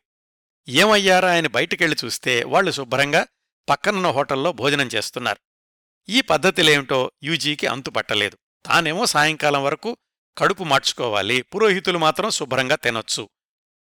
[0.70, 3.28] ఏమయ్యారా ఆయన బయటికెళ్ళి చూస్తే వాళ్ళు శుభ్రంగా
[3.70, 5.40] పక్కనున్న హోటల్లో భోజనం చేస్తున్నారు.
[6.10, 8.38] ఈ పద్ధతిలేమిటో యూజీకి అంతుపట్టలేదు.
[8.66, 9.98] తానేమో సాయంకాలం వరకు
[10.38, 13.30] కడుపు మార్చుకోవాలి పురోహితులు మాత్రం శుభ్రంగా తినొచ్చు.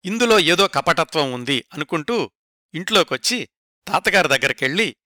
[0.04, 2.30] ఇందులో ఏదో కపటత్వం ఉంది అనుకుంటూ
[2.74, 3.48] ఇంట్లోకొచ్చి
[3.88, 4.96] తాతగారి దగ్గరికెళ్ళి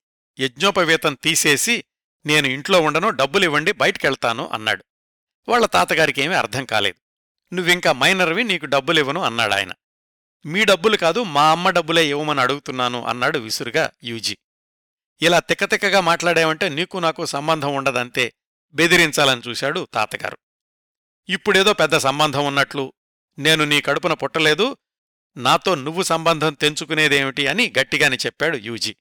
[0.40, 1.84] యజ్ఞోపవేతం తీసేసి
[2.26, 4.84] నేను ఇంట్లో ఉండను డబ్బులివ్వండి బయటికెళ్తాను అన్నాడు.
[5.48, 7.00] వాళ్ళ తాతగారికేమీ అర్థం కాలేదు.
[7.54, 9.72] నువ్వింకా మైనర్వి నీకు డబ్బులివ్వను అన్నాడాయన
[10.46, 14.36] మీ డబ్బులు కాదు మా అమ్మ డబ్బులే ఇవ్వమని అడుగుతున్నాను అన్నాడు విసురుగా యూజీ.
[15.22, 18.32] ఇలా తిక్కతిక్కగా మాట్లాడావంటే నీకు నాకు సంబంధం ఉండదంతే
[18.74, 20.38] బెదిరించాలని చూశాడు తాతగారు.
[21.28, 22.92] ఇప్పుడేదో పెద్ద సంబంధం ఉన్నట్లు
[23.38, 24.76] నేను నీ కడుపున పుట్టలేదు
[25.36, 28.96] నాతో నువ్వు సంబంధం తెంచుకునేదేమిటి అని గట్టిగాని చెప్పాడు యూజీ.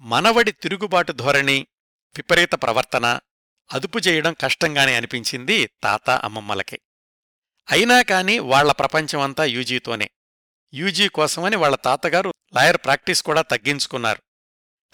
[0.00, 1.66] మనవడి తిరుగుబాటు ధోరణి
[2.16, 3.20] విపరీత ప్రవర్తన
[3.72, 6.80] అదుపు చేయడం కష్టంగానే అనిపించింది తాత అమ్మమ్మలకి.
[7.70, 10.10] అయినా కాని వాళ్ళ ప్రపంచమంతా యూజీతోనే.
[10.74, 14.22] యూజీ కోసమని వాళ్ళ తాతగారు లాయర్ ప్రాక్టీస్ కూడా తగ్గించుకున్నారు.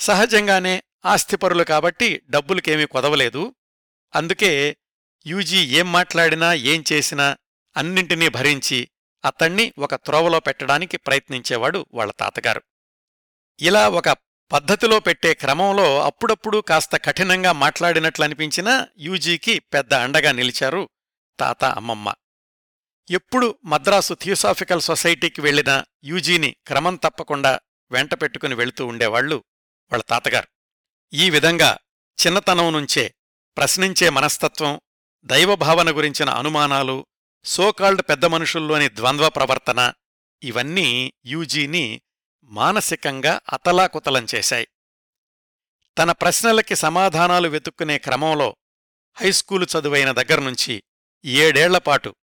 [0.00, 3.54] సహజంగానే ఆస్తిపరులు కాబట్టి డబ్బులకేమీ కొదవలేదు.
[4.14, 4.76] అందుకే
[5.26, 7.36] యూజీ ఏం మాట్లాడినా ఏం చేసినా
[7.76, 8.88] అన్నింటినీ భరించి
[9.24, 12.62] అతణ్ణి ఒక త్రోవలో పెట్టడానికి ప్రయత్నించేవాడు వాళ్ళ తాతగారు.
[13.60, 14.08] ఇలా ఒక
[14.52, 20.88] పద్ధతిలో పెట్టే క్రమంలో అప్పుడప్పుడు కాస్త కఠినంగా మాట్లాడినట్లనిపించినా యూజీకి పెద్ద అండగా నిలిచారు
[21.40, 22.14] తాత అమ్మమ్మ.
[23.10, 27.60] ఎప్పుడు మద్రాసు థియోసాఫికల్ సొసైటీకి వెళ్ళినా యూజీని క్రమం తప్పకుండా
[27.90, 29.44] వెంట పెట్టుకుని వెళుతూ ఉండేవాళ్ళు
[29.92, 30.48] వాళ్ళ తాతగారు.
[31.12, 31.78] ఈ విధంగా
[32.26, 33.14] చిన్నతనం నుంచే
[33.56, 34.80] ప్రశ్నించే మనస్తత్వం
[35.24, 37.06] దైవభావన గురించిన అనుమానాలు
[37.44, 39.92] సోకాల్డ్ పెద్ద మనుషుల్లోని ద్వంద్వ ప్రవర్తన
[40.42, 42.00] ఇవన్నీ యూజీని
[42.50, 44.68] మానసికంగా అతలాకుతలం చేశాయి.
[45.98, 48.56] తన ప్రశ్నలకి సమాధానాలు వెతుక్కునే క్రమంలో
[49.14, 50.82] హైస్కూలు చదువైన దగ్గర్నుంచి
[51.24, 52.14] ఏడేళ్ళపాటు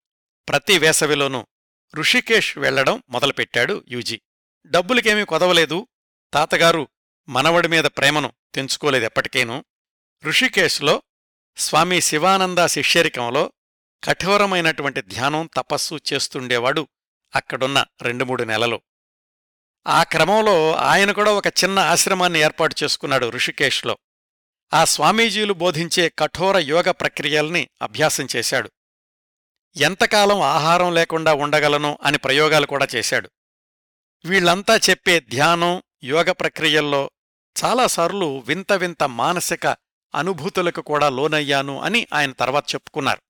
[0.49, 1.47] ప్రతి వేసవిలోనూ
[1.95, 4.21] ఋషికేష్ వెళ్ళడం మొదలుపెట్టాడు యూజీ.
[4.67, 5.89] డబ్బులకేమీ కొదవలేదు.
[6.33, 6.89] తాతగారు
[7.29, 9.65] మనవడి మీద ప్రేమను తెంచుకోలేదెప్పటికేనూ
[10.25, 11.03] ఋషికేశ్లో
[11.57, 13.53] స్వామి శివానంద శిష్యరికంలో
[14.05, 16.89] కఠోరమైనటువంటి ధ్యానం తపస్సు చేస్తుండేవాడు
[17.35, 18.81] అక్కడున్న రెండు మూడు నెలలు.
[19.87, 23.99] ఆ క్రమంలో ఆయన కూడా ఒక చిన్న ఆశ్రమాన్ని ఏర్పాటు చేసుకున్నాడు ఋషికేశ్లో.
[24.75, 28.71] ఆ స్వామీజీలు బోధించే కఠోర యోగ ప్రక్రియల్ని అభ్యాసం చేశాడు.
[29.77, 33.31] ఎంతకాలం ఆహారం లేకుండా ఉండగలను అని ప్రయోగాలు కూడా చేశాడు.
[34.25, 37.11] వీళ్ళంతా చెప్పే ధ్యానం యోగ ప్రక్రియల్లో
[37.65, 39.67] చాలాసార్లు వింత వింత మానసిక
[40.15, 43.23] అనుభూతులకు కూడా లోనయ్యాను అని ఆయన తర్వాత చెప్పుకున్నారు.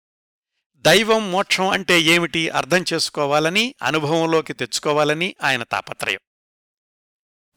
[0.76, 6.20] దైవం మోక్షం అంటే ఏమిటి అర్థం చేసుకోవాలని అనుభవంలోకి తెచ్చుకోవాలని ఆయన తాపత్రయం.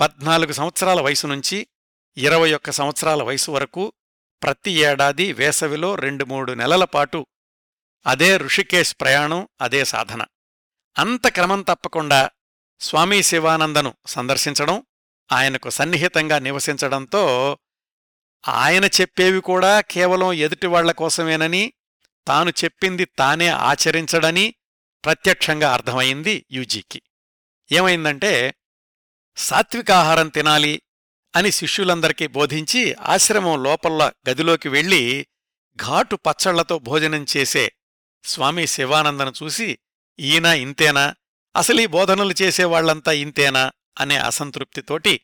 [0.02, 1.68] పద్నాలుగు సంవత్సరాల వయసు నుంచి
[2.18, 3.94] ఇరవై ఒక్క సంవత్సరాల వయసు వరకు
[4.44, 7.26] ప్రతి ఏడాది వేసవిలో రెండు మూడు నెలల పాటు
[8.06, 10.26] అదే ఋషికేశ్ ప్రయాణం అదే సాధన.
[10.98, 12.30] అంత క్రమం తప్పకుండా
[12.80, 14.84] స్వామీ శివానందను సందర్శించడం
[15.32, 17.58] ఆయనకు సన్నిహితంగా నివసించడంతో
[18.48, 21.74] ఆయన చెప్పేవి కూడా కేవలం ఎదుటివాళ్ళ కోసమేనని
[22.28, 24.56] తాను చెప్పింది తానే ఆచరించడని
[25.06, 27.02] ప్రత్యక్షంగా అర్థమైంది యూజీకి.
[27.72, 28.56] ఏమైందంటే
[29.40, 30.82] సాత్వికాహారం తినాలి
[31.36, 35.28] అని శిష్యులందరికీ బోధించి ఆశ్రమం లోపల గదిలోకి వెళ్ళి
[35.76, 37.72] ఘాటు పచ్చళ్ళతో భోజనం చేసే
[38.24, 39.80] స్వామి శివానందను చూసి
[40.20, 41.16] ఈయన ఇంతేనా?
[41.56, 43.72] అసలీ బోధనలు చేసేవాళ్ళంతా ఇంతేనా?
[44.00, 45.22] అనే అసంతృప్తితోటి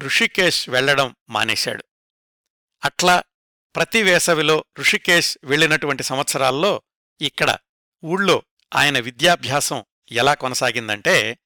[0.00, 1.84] ఋషికేశ్ వెళ్ళడం మానేశాడు.
[2.84, 3.22] అట్లా
[3.76, 6.82] ప్రతి వేసవిలో ఋషికేశ్ వెళ్ళినటువంటి సంవత్సరాల్లో
[7.20, 7.56] ఇక్కడ
[8.04, 8.42] ఊళ్ళో
[8.74, 11.38] ఆయన విద్యాభ్యాసం ఎలా కొనసాగిందంటే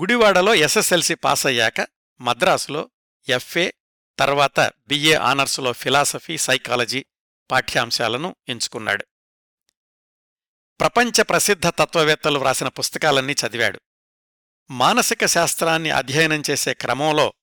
[0.00, 1.86] గుడివాడలో ఎస్ఎస్ఎల్సి పాస్ అయ్యాక
[2.20, 2.90] మద్రాసులో
[3.28, 3.70] ఎఫ్ఏ
[4.18, 7.04] తర్వాత బిఏ ఆనర్సులో ఫిలాసఫీ సైకాలజీ
[7.50, 9.04] పాఠ్యాంశాలను ఎంచుకున్నాడు.
[10.80, 13.80] ప్రపంచ ప్రసిద్ధ తత్వవేత్తలు వ్రాసిన పుస్తకాలన్నీ చదివాడు.
[14.70, 17.34] మానసిక శాస్త్రాన్ని అధ్యయనం చేసే క్రమంలో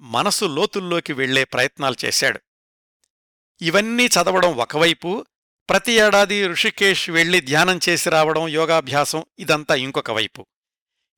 [0.00, 2.40] మనసు లోతుల్లోకి వెళ్ళే ప్రయత్నాలు చేశాడు.
[3.60, 5.26] ఇవన్నీ చదవడం ఒకవైపు
[5.68, 10.46] ప్రతి ఏడాది ఋషికేష్ వెళ్ళి ధ్యానం చేసి రావడం యోగాభ్యాసం ఇదంతా ఇంకొక వైపు.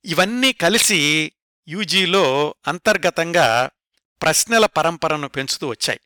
[0.07, 1.31] ఇవన్నీ కలిసి
[1.67, 3.69] యూజీలో అంతర్గతంగా
[4.21, 5.99] ప్రశ్నల పరంపరను పెంచుతూ వచ్చాయి.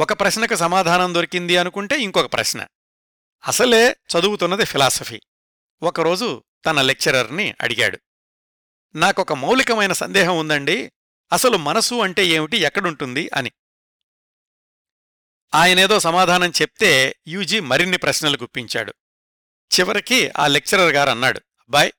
[0.00, 2.66] ఒక ప్రశ్నకు సమాధానం దొరికింది అనుకుంటే ఇంకొక ప్రశ్న.
[3.46, 5.20] అసలే చదువుతున్నది ఫిలాసఫీ.
[5.82, 7.98] ఒకరోజు తన లెక్చరర్ని అడిగాడు.
[8.94, 10.92] నాకొక మౌలికమైన సందేహం ఉందండి.
[11.32, 12.56] అసలు మనసు అంటే ఏమిటి?
[12.56, 13.30] ఎక్కడుంటుంది?
[13.34, 13.50] అని.
[15.54, 18.94] ఆయనేదో సమాధానం చెప్తే యూజీ మరిన్ని ప్రశ్నలు గుప్పించాడు.
[19.80, 21.92] చివరికి ఆ లెక్చరర్ గారు అన్నాడు అబ్బాయ్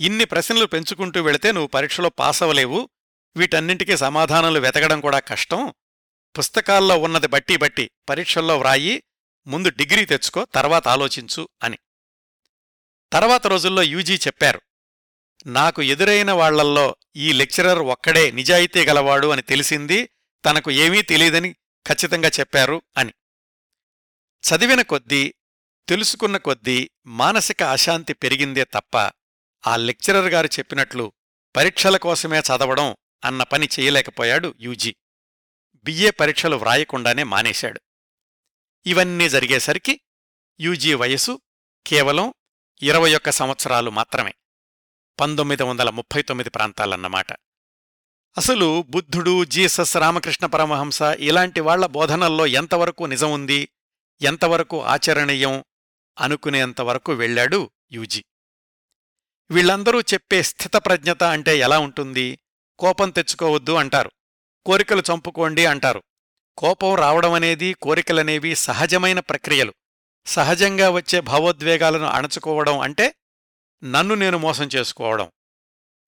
[0.00, 2.88] ఇన్ని ప్రశ్నలు పెంచుకుంటూ వెళితే నువ్వు పరీక్షలో పాస్ అవ్వలేవు
[3.36, 5.74] వీటన్నింటికీ సమాధానాలు వెతకడం కూడా కష్టం.
[6.38, 9.02] పుస్తకాల్లో ఉన్నది బట్టి బట్టి పరీక్షల్లో వ్రాయి
[9.46, 11.78] ముందు డిగ్రీ తెచ్చుకో తర్వాత ఆలోచించు అని.
[13.12, 14.62] తర్వాత రోజుల్లో యూజీ చెప్పారు.
[15.46, 20.10] నాకు ఎదురైన వాళ్ళల్లో ఈ లెక్చరర్ ఒక్కడే నిజాయితీ గలవాడు అని తెలిసింది
[20.44, 21.52] తనకు ఏమీ తెలియదని
[21.86, 23.12] ఖచ్చితంగా చెప్పారు అని.
[24.42, 25.34] చదివిన కొద్దీ
[25.88, 29.19] తెలుసుకున్న కొద్దీ మానసిక అశాంతి పెరిగిందే తప్ప
[29.66, 31.12] ఆ లెక్చరర్ గారు చెప్పినట్లు
[31.56, 34.96] పరీక్షల కోసమే చదవడం అన్న పని చేయలేకపోయాడు యూజీ.
[35.74, 37.80] బిఏ పరీక్షలు వ్రాయకుండానే మానేశాడు.
[38.86, 40.00] ఇవన్నీ జరిగేసరికి
[40.60, 41.40] యూజీ వయసు
[41.86, 42.34] కేవలం
[42.82, 44.34] ఇరవై ఒక్క సంవత్సరాలు మాత్రమే.
[45.20, 47.32] పంతొమ్మిది వందల ముప్పై తొమ్మిది ప్రాంతాలన్నమాట.
[48.38, 53.68] అసలు బుద్ధుడు జీసస్ రామకృష్ణ పరమహంస ఇలాంటి వాళ్ళ బోధనల్లో ఎంతవరకు నిజం ఉంది
[54.22, 55.64] ఎంతవరకు ఆచరణీయం
[56.18, 58.24] అనుకునేంతవరకు వెళ్ళాడు యూజీ.
[59.50, 62.38] వీళ్ళందరూ చెప్పే స్థితప్రజ్ఞత అంటే ఎలా ఉంటుంది?
[62.78, 64.10] కోపం తెచ్చుకోవద్దు అంటారు.
[64.66, 66.02] కోరికలు చంపుకోండి అంటారు.
[66.58, 69.74] కోపం రావడమనేది కోరికలనేవి సహజమైన ప్రక్రియలు.
[70.26, 73.14] సహజంగా వచ్చే భావోద్వేగాలను అణచుకోవడం అంటే
[73.84, 75.30] నన్ను నేను మోసం చేసుకోవడం.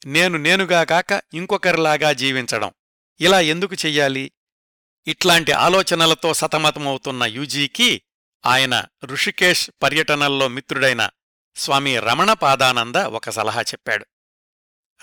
[0.07, 2.73] నేను నేనుగా కాక ఇంకొకరిలాగా జీవించడం.
[3.21, 4.33] ఇలా ఎందుకు చెయ్యాలి?
[5.07, 8.03] ఇట్లాంటి ఆలోచనలతో సతమతమవుతున్న యూజీకి
[8.47, 11.11] ఆయన ఋషికేష్ పర్యటనల్లో మిత్రుడైన
[11.57, 14.07] స్వామి రమణ పాదానంద ఒక సలహా చెప్పాడు.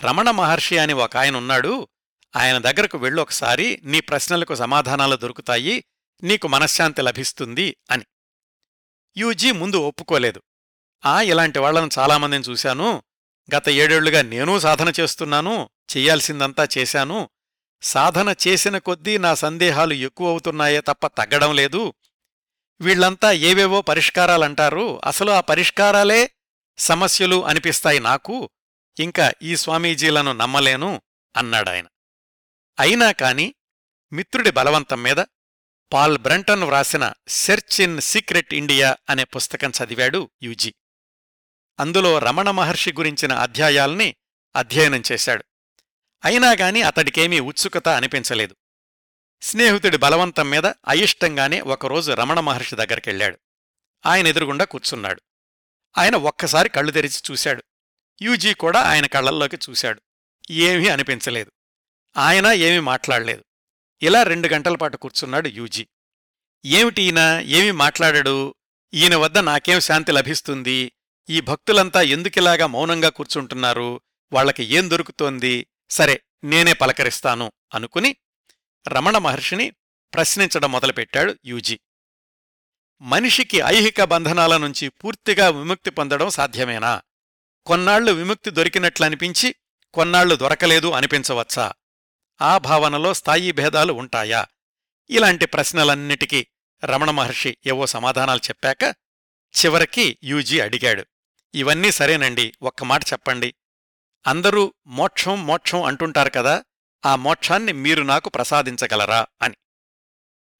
[0.03, 1.87] రమణ మహర్షి అని ఒక ఆయనున్నాడు
[2.35, 5.83] ఆయన దగ్గరకు వెళ్ళొకసారి నీ ప్రశ్నలకు సమాధానాలు దొరుకుతాయి
[6.23, 8.05] నీకు మనశ్శాంతి లభిస్తుంది అని.
[9.17, 10.41] యూజీ ముందు ఒప్పుకోలేదు.
[11.05, 13.03] ఆ ఇలాంటి వాళ్ళను చాలామందిని చూశాను.
[13.55, 17.29] గత ఏడేళ్ళుగా నేనూ సాధన చేస్తున్నాను చెయ్యాల్సిందంతా చేశాను.
[17.81, 21.93] సాధన చేసిన కొద్దీ నా సందేహాలు ఎక్కువవుతున్నాయే తప్ప తగ్గడం లేదు.
[22.81, 25.01] వీళ్ళంతా ఏవేవో పరిష్కారాలంటారు.
[25.05, 26.31] అసలు ఆ పరిష్కారాలే
[26.79, 28.49] సమస్యలు అనిపిస్తాయి నాకు
[28.99, 31.01] ఇంకా ఈ స్వామీజీలను నమ్మలేను
[31.35, 31.87] అన్నాడాయన.
[32.79, 33.55] అయినా కాని
[34.13, 35.17] మిత్రుడి బలవంతం మీద
[35.93, 40.73] పాల్ బ్రంటన్ వ్రాసిన సెర్చ్ ఇన్ సీక్రెట్ ఇండియా అనే పుస్తకం చదివాడు యూజీ.
[41.79, 44.15] అందులో రమణ మహర్షి గురించిన అధ్యాయాల్ని
[44.55, 45.45] అధ్యయనం చేశాడు.
[46.25, 48.55] అయినాగాని అతడికేమీ ఉత్సుకత అనిపించలేదు.
[49.41, 53.39] స్నేహితుడి బలవంతం మీద అయిష్టంగానే ఒకరోజు రమణ మహర్షి దగ్గరికెళ్ళాడు.
[54.05, 55.21] ఆయన ఎదురుగుండా కూర్చున్నాడు.
[55.97, 57.63] ఆయన ఒక్కసారి కళ్ళు తెరిచి చూశాడు.
[58.21, 60.01] యూజీ కూడా ఆయన కళ్ళల్లోకి చూశాడు.
[60.51, 61.51] ఏమీ అనిపించలేదు.
[62.17, 63.43] ఆయన ఏమీ మాట్లాడలేదు.
[64.01, 65.87] ఇలా రెండు గంటల పాటు కూర్చున్నాడు యూజీ.
[66.65, 67.39] ఏమిటి ఈయన?
[67.41, 68.55] ఏమీ మాట్లాడాడు?
[68.93, 70.91] ఈయన వద్ద నాకేం శాంతి లభిస్తుంది?
[71.29, 74.01] ఈ భక్తులంతా ఎందుకిలాగా మౌనంగా కూర్చుంటున్నారు?
[74.33, 75.67] వాళ్ళకి ఏం దొరుకుతోంది?
[75.89, 78.15] సరే నేనే పలకరిస్తాను అనుకుని
[78.87, 79.71] రమణ మహర్షిని
[80.13, 81.79] ప్రశ్నించడం మొదలుపెట్టాడు యూజీ.
[83.01, 87.01] మనిషికి ఐహిక బంధనాల నుంచి పూర్తిగా విముక్తి పొందడం సాధ్యమేనా?
[87.65, 89.55] కొన్నాళ్ళు విముక్తి దొరికినట్లనిపించి
[89.93, 91.73] కొన్నాళ్ళు దొరకలేదు అనిపించవచ్చా?
[92.41, 94.45] ఆ భావనలో స్థాయి భేదాలు ఉంటాయా?
[95.09, 96.47] ఇలాంటి ప్రశ్నలన్నిటికీ
[96.85, 98.83] రమణ మహర్షి ఏవో సమాధానాలు చెప్పాక
[99.65, 101.05] చివరికి యూజీ అడిగాడు.
[101.55, 103.53] ఇవన్నీ సరేనండి ఒక్క మాట చెప్పండి.
[104.27, 106.63] అందరూ మోక్షం మోక్షం అంటుంటారు కదా
[107.05, 109.55] ఆ మోక్షాన్ని మీరు నాకు ప్రసాదించగలరా అని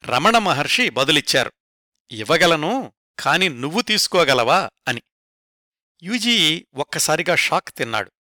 [0.05, 1.51] రమణ మహర్షి బదులిచ్చారు.
[2.11, 4.69] ఇవ్వగలను కాని నువ్వు తీసుకోగలవా?
[4.87, 5.01] అని.
[6.03, 8.11] యూజీ ఒక్కసారిగా షాక్ తిన్నాడు.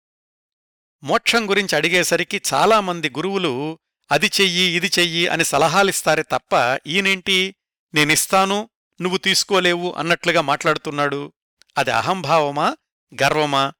[1.03, 3.79] మోక్షం గురించి అడిగేసరికి చాలామంది గురువులు
[4.11, 7.55] అది చెయ్యి ఇది చెయ్యి అని సలహాలిస్తారే తప్ప ఈయనేంటి?
[7.94, 8.70] నేనిస్తాను
[9.01, 11.33] నువ్వు తీసుకోలేవు అన్నట్లుగా మాట్లాడుతున్నాడు.
[11.79, 12.77] అది అహంభావమా?
[13.22, 13.72] గర్వమా?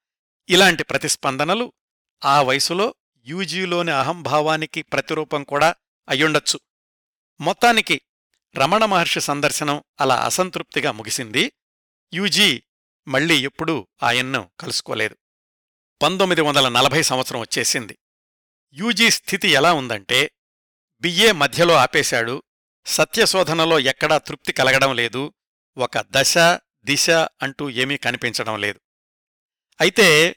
[0.49, 1.73] ఇలాంటి ప్రతిస్పందనలు
[2.25, 2.95] ఆ వయసులో
[3.27, 5.75] యూజీలోని అహంభావానికి ప్రతిరూపం కూడా
[6.09, 6.61] అయ్యుండొచ్చు.
[7.41, 8.01] మొత్తానికి
[8.59, 11.53] రమణ మహర్షి సందర్శనం అలా అసంతృప్తిగా ముగిసింది.
[12.15, 12.63] యూజీ
[13.09, 15.17] మళ్ళీ ఎప్పుడూ ఆయన్ను కలుసుకోలేదు.
[16.03, 17.99] పంతొమ్మిది వందల నలభై సంవత్సరం వచ్చేసింది.
[18.73, 20.31] యూజీ స్థితి ఎలా ఉందంటే
[21.01, 22.43] బిఏ మధ్యలో ఆపేశాడు.
[22.87, 25.35] సత్యశోధనలో ఎక్కడా తృప్తి కలగడం లేదు.
[25.77, 26.39] ఒక దశ
[26.85, 28.81] దిశ అంటూ ఏమీ కనిపించడం లేదు.
[29.81, 30.37] అయితే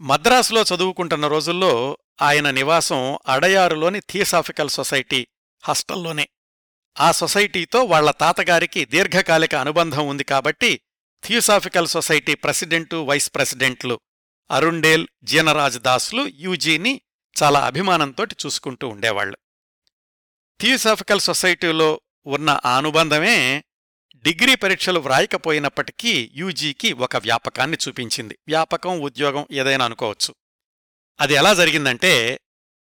[0.00, 5.28] మద్రాసులో చదువుకుంటున్న రోజుల్లో ఆయన నివాసం అడయారులోని థియోసాఫికల్ సొసైటీ
[5.64, 6.28] హాస్టల్లోనే.
[7.00, 10.80] ఆ సొసైటీతో వాళ్ళ తాతగారికి దీర్ఘకాలిక అనుబంధం ఉంది కాబట్టి
[11.24, 14.00] థియోసాఫికల్ సొసైటీ ప్రెసిడెంటు వైస్ ప్రెసిడెంట్లు
[14.50, 17.00] అరుండేల్ జీనరాజ్ దాస్లు యూజీని
[17.42, 19.38] చాలా అభిమానంతోటి చూసుకుంటూ ఉండేవాళ్ళు
[20.60, 23.64] థియోసాఫికల్ సొసైటీలో ఉన్న ఆ అనుబంధమే
[24.16, 28.38] డిగ్రీ పరీక్షలు వ్రాయకపోయినప్పటికీ యూజీకి ఒక వ్యాపకాన్ని చూపించింది.
[28.46, 30.34] వ్యాపకం ఉద్యోగం ఏదైనా అనుకోవచ్చు.
[31.20, 32.40] అది ఎలా జరిగిందంటే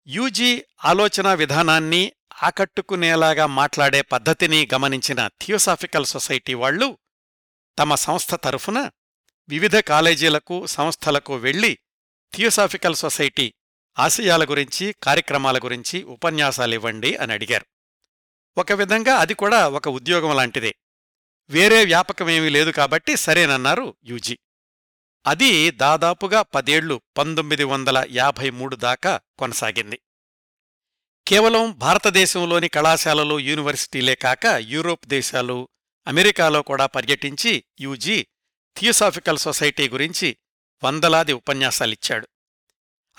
[0.06, 6.98] యూజీ ఆలోచనా విధానాన్ని ఆకట్టుకునేలాగా మాట్లాడే పద్ధతిని గమనించిన థియోసాఫికల్ సొసైటీ వాళ్ళు
[7.78, 8.90] తమ సంస్థ తరఫున
[9.48, 11.78] వివిధ కాలేజీలకు సంస్థలకు వెళ్ళి
[12.34, 13.54] థియోసాఫికల్ సొసైటీ
[13.98, 17.66] ఆశయాల గురించి కార్యక్రమాల గురించి ఉపన్యాసాలివ్వండి అని అడిగారు.
[18.58, 20.74] ఒక విధంగా అది కూడా ఒక ఉద్యోగం లాంటిదే.
[21.50, 24.38] వేరే వ్యాపకమేమీ లేదు కాబట్టి సరేనన్నారు యూజీ.
[25.26, 30.00] అది దాదాపుగా పదేళ్ళు పంతొమ్మిది వందల యాభై మూడు దాకా కొనసాగింది.
[31.30, 35.68] కేవలం భారతదేశంలోని కళాశాలలు యూనివర్సిటీలే కాక యూరోప్ దేశాలు
[36.06, 38.26] అమెరికాలో కూడా పర్యటించి యూజీ
[38.76, 40.36] థియోసాఫికల్ సొసైటీ గురించి
[40.84, 42.28] వందలాది ఉపన్యాసాలిచ్చాడు.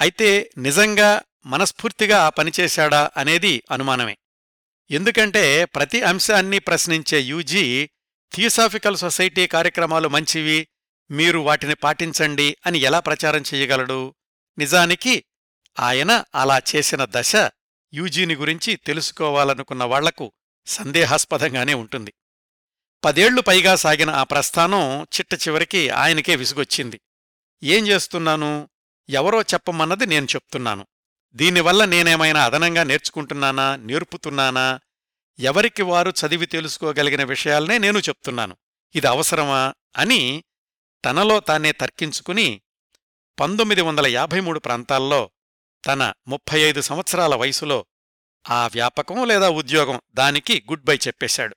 [0.02, 4.18] అయితే నిజంగా మనస్ఫూర్తిగా ఆ పనిచేశాడా అనేది అనుమానమే.
[4.92, 7.90] ఎందుకంటే ప్రతి అంశాన్ని ప్రశ్నించే యూజీ
[8.34, 10.68] థియోసాఫికల్ సొసైటీ కార్యక్రమాలు మంచివి
[11.12, 14.16] మీరు వాటిని పాటించండి అని ఎలా ప్రచారం చెయ్యగలడు
[14.58, 15.24] నిజానికి
[15.80, 17.36] ఆయన అలా చేసిన దశ
[17.94, 20.32] యూజీని గురించి తెలుసుకోవాలనుకున్న వాళ్ళకు
[20.66, 22.14] సందేహాస్పదంగానే ఉంటుంది.
[23.06, 27.02] పదేళ్ళు పైగా సాగిన ఆ ప్రస్థానం చిట్ట చివరికి ఆయనకే విసుగొచ్చింది.
[27.64, 28.70] ఏం చేస్తున్నాను?
[29.10, 30.88] ఎవరో చెప్పమన్నది నేను చెప్తున్నాను.
[31.34, 33.76] దీనివల్ల నేనేమైనా అదనంగా నేర్చుకుంటున్నానా?
[33.76, 34.80] నేర్పుతున్నానా?
[35.40, 38.58] ఎవరికి వారు చదివి తెలుసుకోగలిగిన విషయాలనే నేను చెప్తున్నాను.
[38.96, 39.74] ఇది అవసరమా?
[39.98, 40.44] అని
[41.06, 42.62] తనలో తానే తర్కించుకుని
[43.40, 45.32] పంతొమ్మిది వందల యాభై మూడు ప్రాంతాల్లో
[45.86, 47.86] తన ముప్పై ఐదు సంవత్సరాల వయసులో
[48.50, 51.56] ఆ వ్యాపకం లేదా ఉద్యోగం దానికి గుడ్ బై చెప్పేశాడు.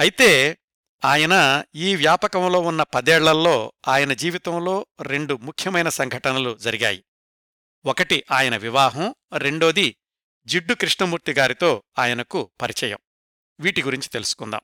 [0.00, 0.58] అయితే
[1.04, 7.04] ఆయన ఈ వ్యాపకంలో ఉన్న పదేళ్ళల్లో ఆయన జీవితంలో రెండు ముఖ్యమైన సంఘటనలు జరిగాయి.
[7.84, 9.96] ఒకటి ఆయన వివాహం రెండోది
[10.46, 12.98] జిడ్డు కృష్ణమూర్తి గారితో ఆయనకు పరిచయం.
[13.60, 14.60] వీటి గురించి తెలుసుకుందాం.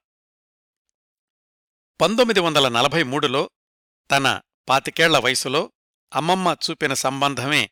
[2.01, 3.51] పంతొమ్మిది వందల నలభై మూడులో
[4.11, 5.73] తన పాతికేళ్ళ వయసులో
[6.15, 7.71] అమ్మమ్మ చూపిన సంబంధమే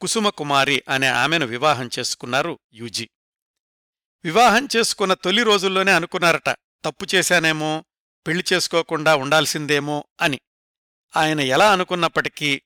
[0.00, 3.10] కుసుమకుమారి అనే ఆమెను వివాహం చేసుకున్నారు యూజీ.
[4.24, 6.48] వివాహం చేసుకున్న తొలి రోజుల్లోనే అనుకున్నారట
[6.84, 7.84] తప్పు చేశానేమో
[8.26, 10.40] పెళ్ళి చేసుకోకుండా ఉండాల్సిందేమో అని.
[11.16, 12.62] ఆయన ఎలా అనుకున్నప్పటికీ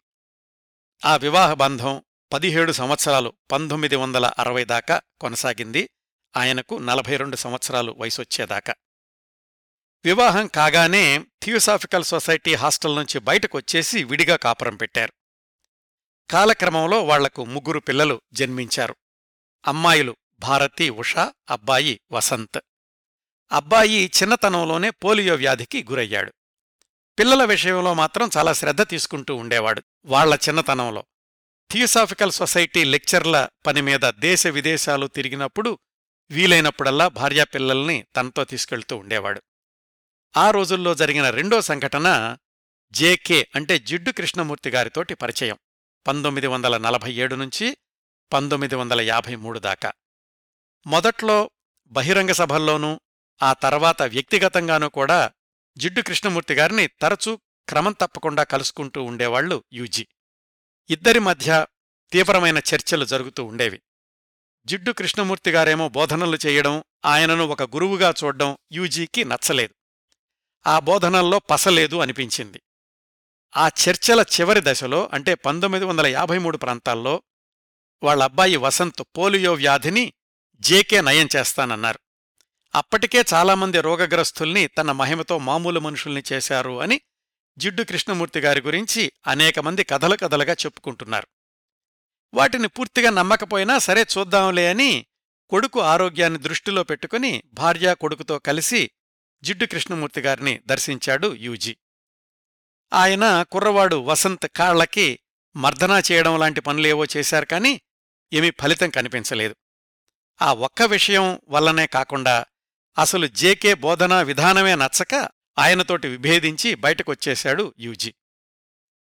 [1.05, 5.91] ఆ వివాహ బంధం పదిహేడు సంవత్సరాలు పంతొమ్మిది వందల అరవై దాకా కొనసాగింది
[6.37, 8.75] ఆయనకు నలభై రెండు సంవత్సరాలు వయసొచ్చేదాకా
[10.05, 15.13] వివాహం కాగానే థియోసాఫికల్ సొసైటీ హాస్టల్ నుంచి బయటకొచ్చేసి విడిగా కాపురం పెట్టారు.
[16.31, 18.97] కాలక్రమంలో వాళ్ళకు ముగ్గురు పిల్లలు జన్మించారు.
[19.67, 22.61] అమ్మాయిలు భారతి ఉషా అబ్బాయి వసంత్.
[23.53, 26.33] అబ్బాయి చిన్నతనంలోనే పోలియో వ్యాధికి గురయ్యాడు.
[27.19, 31.05] పిల్లల విషయంలో మాత్రం చాలా శ్రద్ధ తీసుకుంటూ ఉండేవాడు వాళ్ళ చిన్నతనంలో.
[31.71, 35.79] థియోసాఫికల్ సొసైటీ లెక్చర్ల పనిమీద దేశ విదేశాలు తిరిగినప్పుడు
[36.31, 39.43] వీలైనప్పుడల్లా భార్యాపిల్లల్ని తనతో తీసుకెళ్తూ ఉండేవాడు.
[40.37, 42.37] ఆ రోజుల్లో జరిగిన రెండో సంఘటన
[42.91, 45.59] జేకే అంటే జిడ్డు కృష్ణమూర్తి గారితోటి పరిచయం.
[46.07, 47.77] పంతొమ్మిది వందల నలభై ఏడు నుంచి
[48.33, 49.93] పంతొమ్మిది వందల యాభై మూడు దాకా.
[50.87, 51.51] మొదట్లో
[51.87, 53.01] బహిరంగ సభల్లోనూ
[53.43, 55.33] ఆ తర్వాత వ్యక్తిగతంగానూ కూడా
[55.79, 57.37] జిడ్డు కృష్ణమూర్తి గారిని తరచూ
[57.69, 60.07] క్రమం తప్పకుండా కలుసుకుంటూ ఉండేవాళ్ళు యూజీ.
[60.91, 61.67] ఇద్దరి మధ్య
[62.13, 63.83] తీవ్రమైన చర్చలు జరుగుతూ ఉండేవి.
[64.67, 69.75] జిడ్డు కృష్ణమూర్తి గారేమో బోధనలు చేయడం ఆయనను ఒక గురువుగా చూడ్డం యూజీకి నచ్చలేదు.
[70.67, 72.63] ఆ బోధనల్లో పసలేదు అనిపించింది.
[73.57, 77.23] ఆ చర్చల చివరి దశలో అంటే పంతొమ్మిది వందల యాభై మూడు ప్రాంతాల్లో
[78.03, 80.13] వాళ్ళ అబ్బాయి వసంత్ పోలియో వ్యాధిని
[80.61, 81.99] జేకే నయం చేస్తానన్నారు.
[82.75, 87.01] అప్పటికే చాలామంది రోగగ్రస్తుల్ని తన మహిమతో మామూలు మనుషుల్ని చేశారు అని
[87.59, 91.27] జిడ్డు కృష్ణమూర్తి గారి గురించి అనేక మంది కథలు కథలుగా చెప్పుకుంటున్నారు.
[92.35, 95.07] వాటిని పూర్తిగా నమ్మకపోయినా సరే చూద్దాంలే అని
[95.49, 98.91] కొడుకు ఆరోగ్యాన్ని దృష్టిలో పెట్టుకుని భార్య కొడుకుతో కలిసి
[99.43, 101.77] జిడ్డు కృష్ణమూర్తి గారిని దర్శించాడు యూజీ.
[102.95, 105.21] ఆయన కుర్రవాడు వసంత్ కాళ్ళకి
[105.57, 107.81] మర్దనా చేయడం లాంటి పనులేవో చేశారు కాని
[108.33, 109.57] ఏమీ ఫలితం కనిపించలేదు.
[110.43, 112.47] ఆ ఒక్క విషయం వల్లనే కాకుండా
[112.99, 115.29] అసలు జేకే బోధనా విధానమే నచ్చక
[115.59, 118.15] ఆయనతోటి విభేదించి బయటకొచ్చేశాడు యూజీ.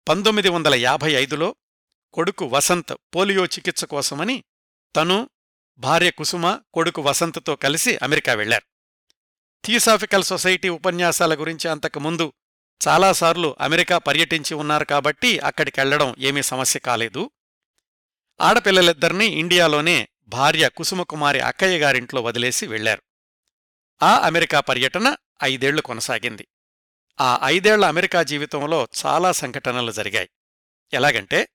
[0.09, 1.57] పంతొమ్మిది వందల యాభై ఐదులో
[2.13, 4.45] కొడుకు వసంత్ పోలియో చికిత్స కోసమని
[4.97, 5.31] తను
[5.79, 8.67] భార్య కుసుమ కొడుకు వసంత్తో కలిసి అమెరికా వెళ్ళారు
[9.65, 12.33] థియోసాఫికల్ సొసైటీ ఉపన్యాసాల గురించి అంతకుముందు
[12.89, 17.31] చాలాసార్లు అమెరికా పర్యటించి ఉన్నారు కాబట్టి అక్కడికెళ్ళడం ఏమీ సమస్య కాలేదు.
[18.41, 23.03] ఆడపిల్లలిద్దరినీ ఇండియాలోనే భార్య కుసుమకుమారి అక్కయ్య గారింట్లో వదిలేసి వెళ్ళారు
[24.03, 26.49] ఆ అమెరికా పర్యటన ఐదేళ్ళు కొనసాగింది.
[27.21, 30.31] ఆ ఐదేళ్ళ అమెరికా జీవితంలో చాలా సంఘటనలు జరిగాయి.
[30.93, 31.49] ఎలాగంటే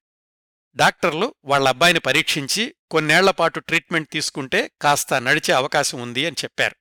[0.76, 6.76] డాక్టర్లు వాళ్ళ అబ్బాయిని పరీక్షించి కొన్నేళ్ళపాటు ట్రీట్మెంట్ తీసుకుంటే కాస్త నడిచే అవకాశం ఉంది అని చెప్పారు.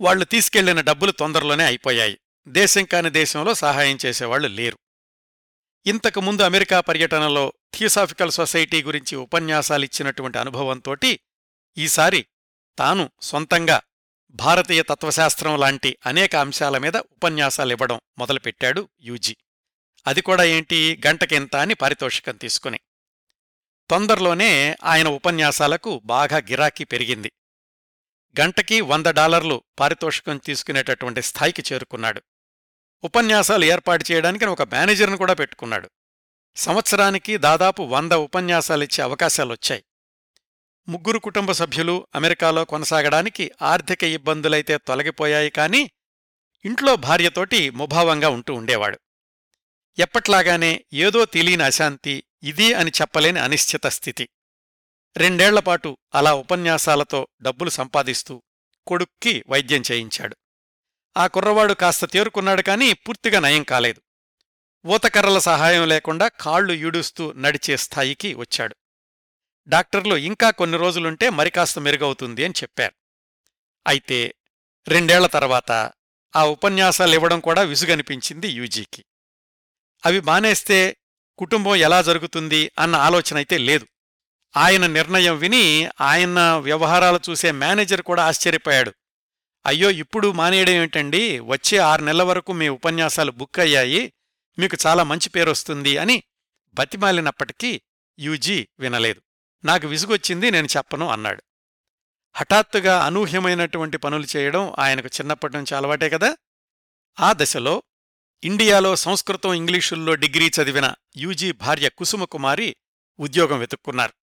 [0.00, 2.19] వాళ్ళు తీసుకెళ్ళిన డబ్బులు తొందరలోనే అయిపోయాయి.
[2.48, 4.78] దేశం కాని దేశంలో సహాయం చేసేవాళ్ళు లేరు.
[5.86, 11.20] ఇంతకు ముందు అమెరికా పర్యటనలో థియోసాఫికల్ సొసైటీ గురించి ఉపన్యాసాలిచ్చినటువంటి అనుభవంతోటి
[11.78, 12.26] ఈసారి
[12.78, 13.80] తాను సొంతంగా
[14.30, 19.36] భారతీయ తత్వశాస్త్రం లాంటి అనేక అంశాల మీద ఉపన్యాసాలివ్వడం మొదలుపెట్టాడు యూజీ.
[20.06, 21.00] అది కూడా ఏంటి?
[21.06, 22.80] గంటకింత అని పారితోషికం తీసుకుని.
[23.90, 27.32] తొందరలోనే ఆయన ఉపన్యాసాలకు బాగా గిరాకీ పెరిగింది.
[28.40, 32.22] గంటకి వంద డాలర్లు పారితోషికం తీసుకునేటటువంటి స్థాయికి చేరుకున్నాడు.
[33.04, 35.90] ఉపన్యాసాలు ఏర్పాటు చేయడానికి ఒక మేనేజర్ను కూడా పెట్టుకున్నాడు.
[36.56, 39.84] సంవత్సరానికి దాదాపు వంద ఉపన్యాసాలిచ్చే అవకాశాలొచ్చాయి
[40.88, 45.90] ముగ్గురు కుటుంబ సభ్యులు అమెరికాలో కొనసాగడానికి ఆర్థిక ఇబ్బందులైతే తొలగిపోయాయి కాని
[46.64, 48.98] ఇంట్లో భార్యతోటి ముభావంగా ఉంటూ ఉండేవాడు.
[49.98, 54.28] ఎప్పట్లాగానే ఏదో తెలియని అశాంతి ఇది అని చెప్పలేని అనిశ్చిత స్థితి.
[55.16, 58.42] రెండేళ్ళపాటు అలా ఉపన్యాసాలతో డబ్బులు సంపాదిస్తూ
[58.86, 60.36] కొడుక్కి వైద్యం చేయించాడు.
[61.16, 64.02] ఆ కుర్రవాడు కాస్త తేరుకున్నాడు కాని పూర్తిగా నయం కాలేదు.
[64.86, 68.76] ఊతకర్రల సహాయం లేకుండా కాళ్ళు ఈడుస్తూ నడిచే స్థాయికి వచ్చాడు.
[69.68, 72.94] డాక్టర్లు ఇంకా కొన్ని రోజులుంటే మరికాస్త మెరుగవుతుంది అని చెప్పారు.
[73.86, 74.34] అయితే
[74.88, 75.72] రెండేళ్ళ తర్వాత
[76.36, 79.04] ఆ ఉపన్యాసాలివ్వడం కూడా విసుగనిపించింది యూజీకి.
[80.06, 80.96] అవి మానేస్తే
[81.38, 83.86] కుటుంబం ఎలా జరుగుతుంది అన్న ఆలోచనైతే లేదు.
[84.56, 88.94] ఆయన నిర్ణయం విని ఆయన వ్యవహారాలు చూసే మేనేజర్ కూడా ఆశ్చర్యపోయాడు.
[89.66, 91.40] అయ్యో ఇప్పుడు మానేయడం ఏమిటండి?
[91.40, 94.12] వచ్చే ఆరు నెలల వరకు మీ ఉపన్యాసాలు బుక్ అయ్యాయి.
[94.58, 96.22] మీకు చాలా మంచి పేరొస్తుంది అని
[96.74, 97.80] బతిమాలినప్పటికీ
[98.18, 99.22] యూజీ వినలేదు.
[99.64, 101.42] నాకు విసుగొచ్చింది నేను చెప్పను అన్నాడు.
[102.34, 106.36] హఠాత్తుగా అనూహ్యమైనటువంటి పనులు చేయడం ఆయనకు చిన్నప్పటి నుంచి అలవాటే కదా?
[107.20, 107.82] ఆ దశలో
[108.44, 112.76] ఇండియాలో సంస్కృతం ఇంగ్లీషుల్లో డిగ్రీ చదివిన యూజీ భార్య కుసుమకుమారి
[113.18, 114.19] ఉద్యోగం వెతుక్కున్నారు.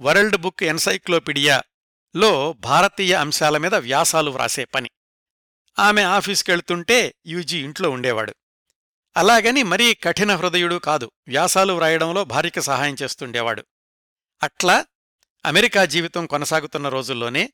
[0.00, 4.90] వరల్డ్ బుక్ ఎన్సైక్లోపీడియాలో భారతీయ అంశాల మీద వ్యాసాలు వ్రాసే పని.
[5.78, 8.34] ఆమె ఆఫీసుకెళ్తుంటే యూజీ ఇంట్లో ఉండేవాడు.
[9.16, 13.64] అలాగని మరీ కఠిన హృదయుడు కాదు వ్యాసాలు వ్రాయడంలో భార్యకి సహాయం చేస్తుండేవాడు.
[14.42, 14.86] అట్లా
[15.46, 17.52] అమెరికా జీవితం కొనసాగుతున్న రోజుల్లోనే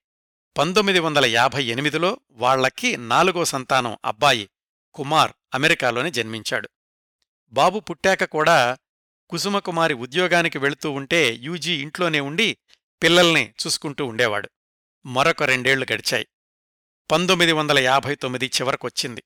[0.58, 4.50] పంతొమ్మిది వందల యాభై ఎనిమిదిలో వాళ్ళకి నాలుగో సంతానం అబ్బాయి
[4.94, 6.68] కుమార్ అమెరికాలోనే జన్మించాడు.
[7.48, 8.78] బాబు పుట్టాక కూడా
[9.30, 12.56] కుసుమకుమారి ఉద్యోగానికి వెళుతూ ఉంటే యూజీ ఇంట్లోనే ఉండి
[13.02, 14.50] పిల్లల్ని చూసుకుంటూ ఉండేవాడు.
[15.06, 16.26] మరొక రెండేళ్ళు గడిచాయి.
[17.10, 19.24] పంతొమ్మిది వందల యాభై తొమ్మిది చివరకొచ్చింది.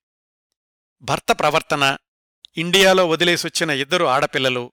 [1.03, 1.96] భర్త ప్రవర్తన
[2.57, 4.72] ఇండియాలో వదిలేసొచ్చిన ఇద్దరు ఆడపిల్లలు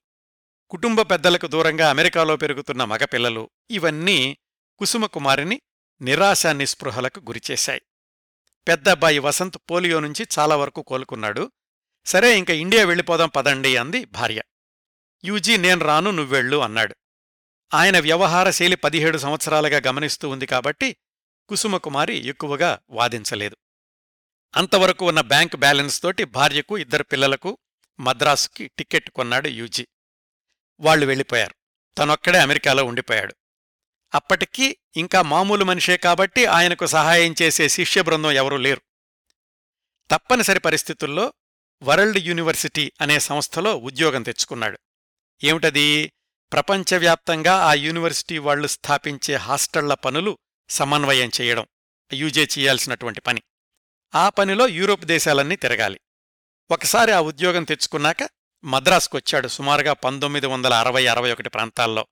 [0.70, 4.38] కుటుంబ పెద్దలకు దూరంగా అమెరికాలో పెరుగుతున్న మగపిల్లలు ఇవన్నీ
[4.78, 5.62] కుసుమకుమారిని
[6.02, 7.82] నిరాశా నిస్పృహలకు గురిచేశాయి.
[8.68, 11.52] పెద్దబ్బాయి వసంత్ పోలియో నుంచి చాలా వరకు కోలుకున్నాడు.
[12.06, 14.42] సరే ఇంక ఇండియా వెళ్ళిపోదాం పదండి అంది భార్య.
[15.26, 16.96] యూజీ నేను రాను నువ్వెళ్ళు అన్నాడు.
[17.74, 20.98] ఆయన వ్యవహారశైలి పదిహేడు సంవత్సరాలుగా గమనిస్తూ ఉంది కాబట్టి
[21.48, 23.58] కుసుమకుమారి ఎక్కువగా వాదించలేదు.
[24.56, 27.58] అంతవరకు ఉన్న బ్యాంక్ బ్యాలెన్స్ తోటి భార్యకు ఇద్దరు పిల్లలకు
[28.00, 29.88] మద్రాసుకి టిక్కెట్ కొన్నాడు యూజీ.
[30.80, 31.56] వాళ్ళు వెళ్ళిపోయారు.
[31.98, 33.36] తనొక్కడే అమెరికాలో ఉండిపోయాడు.
[34.16, 38.82] అప్పటికీ ఇంకా మామూలు మనిషే కాబట్టి ఆయనకు సహాయం చేసే శిష్య బృందం ఎవరూ లేరు.
[40.12, 41.34] తప్పనిసరి పరిస్థితుల్లో
[41.84, 44.80] వరల్డ్ యూనివర్సిటీ అనే సంస్థలో ఉద్యోగం తెచ్చుకున్నాడు.
[45.44, 46.14] ఏమిటది?
[46.52, 50.38] ప్రపంచవ్యాప్తంగా ఆ యూనివర్సిటీ వాళ్ళు స్థాపించే హాస్టళ్ళ పనులు
[50.70, 51.66] సమన్వయం చేయడం.
[52.14, 53.42] యూజే చేయాల్సినటువంటి పని.
[54.16, 56.00] ఆ పనిలో యూరోప్ దేశాలన్నీ తిరగాలి.
[56.72, 58.30] ఒకసారి ఆ ఉద్యోగం తెచ్చుకున్నాక
[58.64, 62.08] మద్రాసుకొచ్చాడు సుమారుగా పంతొమ్మిది వందల అరవై అరవై ఒకటి ప్రాంతాల్లో.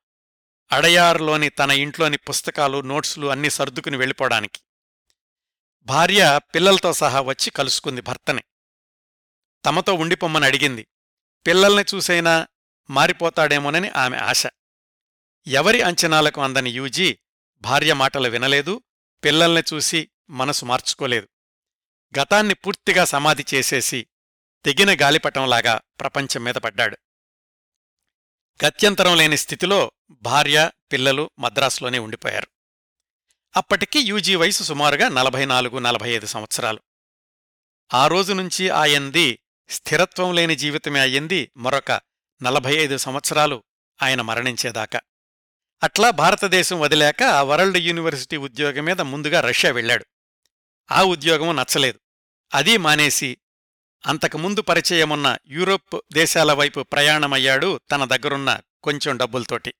[0.71, 4.59] అడయారులోని తన ఇంట్లోని పుస్తకాలు నోట్స్లు అన్నీ సర్దుకుని వెళ్ళిపోవడానికి.
[5.83, 8.41] భార్య పిల్లలతో సహా వచ్చి కలుసుకుంది భర్తని.
[9.65, 10.87] తమతో ఉండిపొమ్మని అడిగింది.
[11.47, 12.47] పిల్లల్ని చూసైనా
[12.89, 14.47] మారిపోతాడేమోనని ఆమె ఆశ.
[15.47, 17.17] ఎవరి అంచనాలకు అందని యూజీ
[17.61, 18.83] భార్య మాటలు వినలేదు
[19.23, 21.27] పిల్లల్ని చూసి మనసు మార్చుకోలేదు.
[22.19, 24.07] గతాన్ని పూర్తిగా సమాధి చేసేసి
[24.65, 26.97] తెగిన గాలిపటంలాగా ప్రపంచం మీద పడ్డాడు.
[28.65, 32.47] గత్యంతరం లేని స్థితిలో భార్య పిల్లలు మద్రాసులోనే ఉండిపోయారు.
[33.55, 36.79] అప్పటికి యూజీ వయసు సుమారుగా నలభై నాలుగు నలభై ఐదు సంవత్సరాలు.
[37.93, 42.01] ఆ రోజు నుంచి ఆయంది స్థిరత్వం లేని జీవితమే అయ్యింది మరొక
[42.43, 43.63] నలభై ఐదు సంవత్సరాలు
[44.03, 45.01] ఆయన మరణించేదాకా.
[45.83, 50.05] అట్లా భారతదేశం వదిలాక ఆ వరల్డ్ యూనివర్సిటీ ఉద్యోగం మీద ముందుగా రష్యా వెళ్ళాడు.
[50.91, 51.99] ఆ ఉద్యోగం నచ్చలేదు.
[52.53, 53.37] అది మానేసి
[54.05, 59.73] అంతకుముందు పరిచయమున్న యూరోప్ దేశాల వైపు ప్రయాణమయ్యాడు తన దగ్గరున్న కొంచెం డబ్బులతోటి.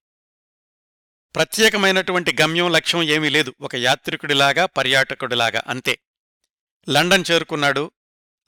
[1.35, 3.53] ప్రత్యేకమైనటువంటి గమ్యం లక్ష్యం ఏమీ లేదు.
[3.61, 5.99] ఒక యాత్రికుడిలాగా పర్యాటకుడిలాగా అంతే.
[6.89, 7.91] లండన్ చేరుకున్నాడు.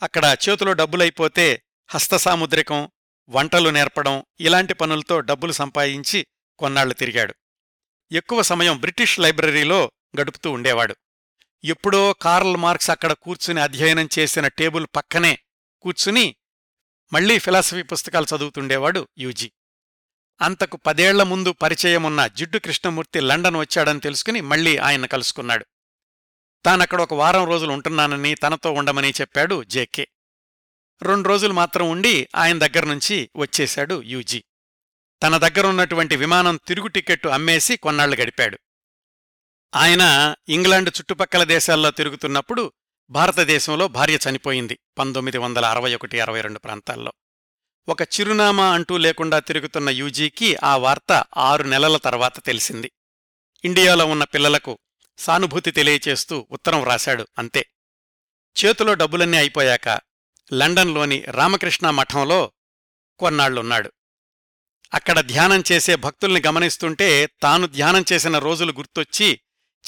[0.02, 2.90] అక్కడ చేతిలో డబ్బులైపోతే హస్తసాముద్రికం
[3.30, 6.28] వంటలు నేర్పడం ఇలాంటి పనులతో డబ్బులు సంపాదించి
[6.60, 7.36] కొన్నాళ్ళు తిరిగాడు.
[8.12, 10.96] ఎక్కువ సమయం బ్రిటిష్ లైబ్రరీలో గడుపుతూ ఉండేవాడు.
[11.64, 15.40] ఎప్పుడో కార్ల్ మార్క్స్ అక్కడ కూర్చుని అధ్యయనం చేసిన టేబుల్ పక్కనే
[15.82, 16.36] కూర్చుని
[17.14, 19.52] మళ్ళీ ఫిలాసఫీ పుస్తకాలు చదువుతుండేవాడు యూజీ.
[20.42, 25.66] అంతకు పదేళ్ళ ముందు పరిచయమున్న జిడ్డు కృష్ణమూర్తి లండన్ వచ్చాడని తెలుసుకుని మళ్ళీ ఆయన కలుసుకున్నాడు.
[26.66, 30.08] తానక్కడ ఒక వారం రోజులు ఉంటున్నానని తనతో ఉండమని చెప్పాడు జేకే
[31.02, 34.44] రెండు రోజులు మాత్రం ఉండి ఆయన దగ్గర నుంచి వచ్చేశాడు యూజీ.
[35.24, 38.60] తన దగ్గరున్నటువంటి విమానం తిరుగు టికెట్టు అమ్మేసి కొన్నాళ్ళు గడిపాడు.
[39.76, 42.72] ఆయన ఇంగ్లాండ్ చుట్టుపక్కల దేశాల్లో తిరుగుతున్నప్పుడు
[43.10, 47.14] భారతదేశంలో భార్య చనిపోయింది పంతొమ్మిది వందల అరవై ఒకటి అరవై రెండు ప్రాంతాల్లో.
[47.90, 52.92] ఒక చిరునామా అంటూ లేకుండా తిరుగుతున్న యూజీకి ఆ వార్త ఆరు నెలల తర్వాత తెలిసింది.
[53.66, 54.80] ఇండియాలో ఉన్న పిల్లలకు
[55.18, 57.66] సానుభూతి తెలియచేస్తూ ఉత్తరం రాశాడు అంతే.
[58.66, 60.00] చేతిలో డబ్బులన్నీ అయిపోయాక
[60.54, 62.52] లండన్లోని రామకృష్ణ మఠంలో
[63.20, 63.92] కొన్నాళ్ళున్నాడు
[64.94, 69.40] అక్కడ ధ్యానం చేసే భక్తుల్ని గమనిస్తుంటే తాను ధ్యానం చేసిన రోజులు గుర్తొచ్చి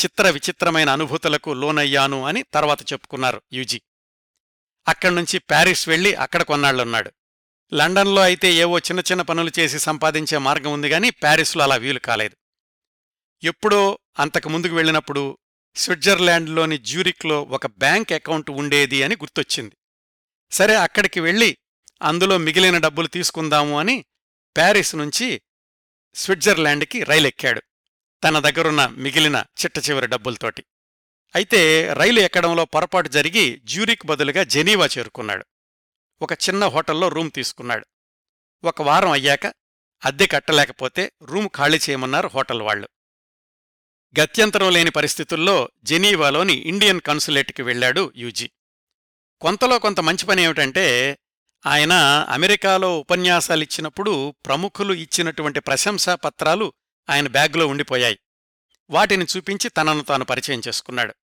[0.03, 3.82] చిత్ర విచిత్రమైన అనుభూతులకు లోనయ్యాను అని తర్వాత చెప్పుకున్నారు యూజీ.
[4.88, 7.12] అక్కడ్నుంచి ప్యారిస్ వెళ్ళి అక్కడ కొన్నాళ్ళున్నాడు
[7.74, 12.36] లండన్లో అయితే ఏవో చిన్న చిన్న పనులు చేసి సంపాదించే మార్గం ఉంది గాని ప్యారిస్లో అలా వీలు కాలేదు.
[13.43, 15.38] ఎప్పుడో అంతకు ముందుకు వెళ్ళినప్పుడు
[15.76, 19.76] స్విట్జర్లాండ్లోని జ్యూరిక్లో ఒక బ్యాంక్ అకౌంట్ ఉండేది అని గుర్తొచ్చింది.
[20.51, 21.57] సరే అక్కడికి వెళ్ళి
[22.01, 24.05] అందులో మిగిలిన డబ్బులు తీసుకుందాము అని
[24.57, 25.41] ప్యారిస్ నుంచి
[26.15, 27.61] స్విట్జర్లాండ్కి రైలెక్కాడు
[28.23, 30.65] తన దగ్గరున్న మిగిలిన చిట్ట చివరి డబ్బులతోటి.
[31.35, 35.45] అయితే రైలు ఎక్కడంలో పొరపాటు జరిగి జ్యూరిక్ బదులుగా జెనీవా చేరుకున్నాడు.
[36.21, 37.85] ఒక చిన్న హోటల్లో రూమ్ తీసుకున్నాడు.
[38.63, 39.45] ఒక వారం అయ్యాక
[40.05, 42.89] అద్దె కట్టలేకపోతే రూమ్ ఖాళీ చేయమన్నారు హోటల్ వాళ్ళు.
[44.19, 48.51] గత్యంతరం లేని పరిస్థితుల్లో జెనీవాలోని ఇండియన్ కన్సులేట్కి వెళ్ళాడు యూజీ.
[49.41, 51.17] కొంతలో కొంత మంచి పని ఏమిటంటే
[51.65, 51.93] ఆయన
[52.29, 56.73] అమెరికాలో ఉపన్యాసాలిచ్చినప్పుడు ప్రముఖులు ఇచ్చినటువంటి ప్రశంసా పత్రాలు
[57.09, 58.19] ఆయన బ్యాగ్లో ఉండిపోయాయి.
[58.89, 61.15] వాటిని చూపించి తనను తాను పరిచయం చేసుకున్నాడు.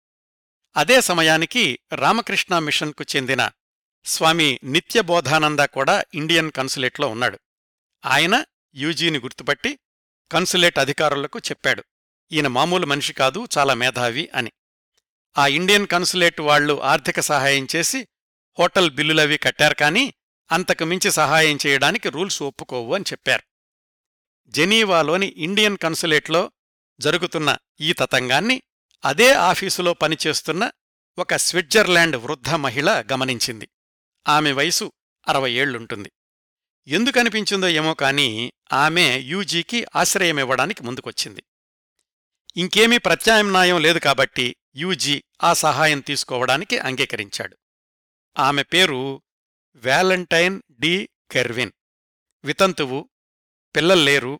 [0.77, 3.51] అదే సమయానికి రామకృష్ణ మిషన్కు చెందిన
[4.05, 7.39] స్వామి నిత్యబోధానంద కూడా ఇండియన్ కన్సులేట్లో ఉన్నాడు.
[8.05, 8.45] ఆయన
[8.75, 9.79] యూజీని గుర్తుపట్టి
[10.31, 11.83] కన్సులేట్ అధికారులకు చెప్పాడు.
[12.31, 14.51] ఈయన మామూలు మనిషి కాదు చాలా మేధావి అని.
[15.37, 18.07] ఆ ఇండియన్ కన్సులేట్ వాళ్ళు ఆర్థిక సహాయం చేసి
[18.59, 20.13] హోటల్ బిల్లులవి కట్టారు కానీ
[20.51, 23.43] అంతకు మించి సహాయం చేయడానికి రూల్స్ ఒప్పుకోవు అని చెప్పారు.
[24.47, 26.51] జెనీవాలోని ఇండియన్ కన్సులేట్లో
[26.99, 28.61] జరుగుతున్న ఈ తతంగాన్ని
[29.05, 30.71] అదే ఆఫీసులో పనిచేస్తున్న
[31.17, 33.69] ఒక స్విట్జర్లాండ్ వృద్ధ మహిళ గమనించింది.
[34.27, 34.91] ఆమె వయసు
[35.27, 36.11] అరవై ఏళ్ళుంటుంది
[36.87, 41.43] ఎందుకనిపించిందో ఏమో కాని ఆమె యూజీకి ఆశ్రయమివ్వడానికి ముందుకొచ్చింది.
[42.57, 47.57] ఇంకేమీ ప్రత్యామ్నాయం లేదు కాబట్టి యూజీ ఆ సహాయం తీసుకోవడానికి అంగీకరించాడు.
[48.39, 49.21] ఆమె పేరు
[49.75, 51.71] వ్యాలంటైన్ డి కెర్విన్.
[52.43, 53.09] వితంతువు
[53.75, 54.39] పిల్లల్లేరు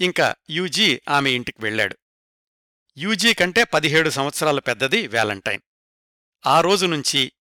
[0.00, 1.98] ఇంకా యూజీ ఆమె ఇంటికి వెళ్ళాడు.
[2.98, 5.62] యూజీ కంటే పదిహేడు సంవత్సరాల పెద్దది వ్యాలంటైన్.
[6.46, 7.32] ఆ రోజు నుంచి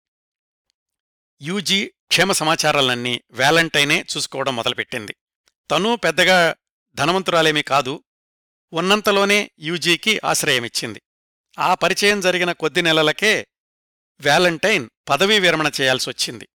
[1.41, 5.15] యూజీ క్షేమ సమాచారాలన్నీ వ్యాలంటైనే చూసుకోవడం మొదలుపెట్టింది.
[5.71, 6.55] తనూ పెద్దగా
[6.93, 8.03] ధనవంతురాలేమీ కాదు
[8.73, 11.01] ఉన్నంతలోనే యూజీకి ఆశ్రయమిచ్చింది.
[11.59, 13.47] ఆ పరిచయం జరిగిన కొద్ది నెలలకే
[14.19, 16.49] వ్యాలంటైన్ పదవీ విరమణ చేయాల్సొచ్చింది.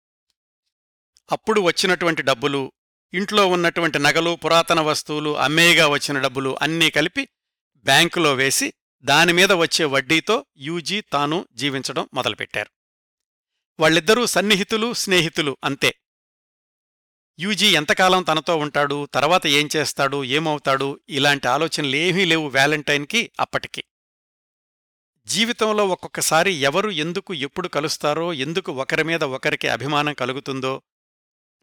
[1.32, 2.72] అప్పుడు వచ్చినటువంటి డబ్బులు
[3.14, 7.28] ఇంట్లో ఉన్నటువంటి నగలు పురాతన వస్తువులు అమ్మేగా వచ్చిన డబ్బులు అన్నీ కలిపి
[7.76, 12.72] బ్యాంకులో వేసి దానిమీద వచ్చే వడ్డీతో యూజీ తాను జీవించడం మొదలుపెట్టారు.
[13.80, 15.96] వాళ్ళిద్దరూ సన్నిహితులు స్నేహితులు అంతే.
[17.40, 23.84] యూజీ ఎంతకాలం తనతో ఉంటాడు తర్వాత ఏం చేస్తాడు ఏమవుతాడు ఇలాంటి ఆలోచనలేమీ లేవు వ్యాలంటైన్కి అప్పటికి.
[25.26, 30.82] జీవితంలో ఒక్కొక్కసారి ఎవరు ఎందుకు ఎప్పుడు కలుస్తారో ఎందుకు ఒకరి మీద ఒకరికి అభిమానం కలుగుతుందో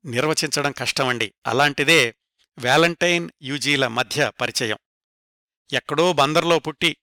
[0.04, 1.34] నిర్వచించడం కష్టమండి.
[1.46, 2.14] అలాంటిదే
[2.58, 4.78] వ్యాలంటైన్ యూజీల మధ్య పరిచయం.
[5.72, 6.96] ఎక్కడో బందర్లో పుట్టి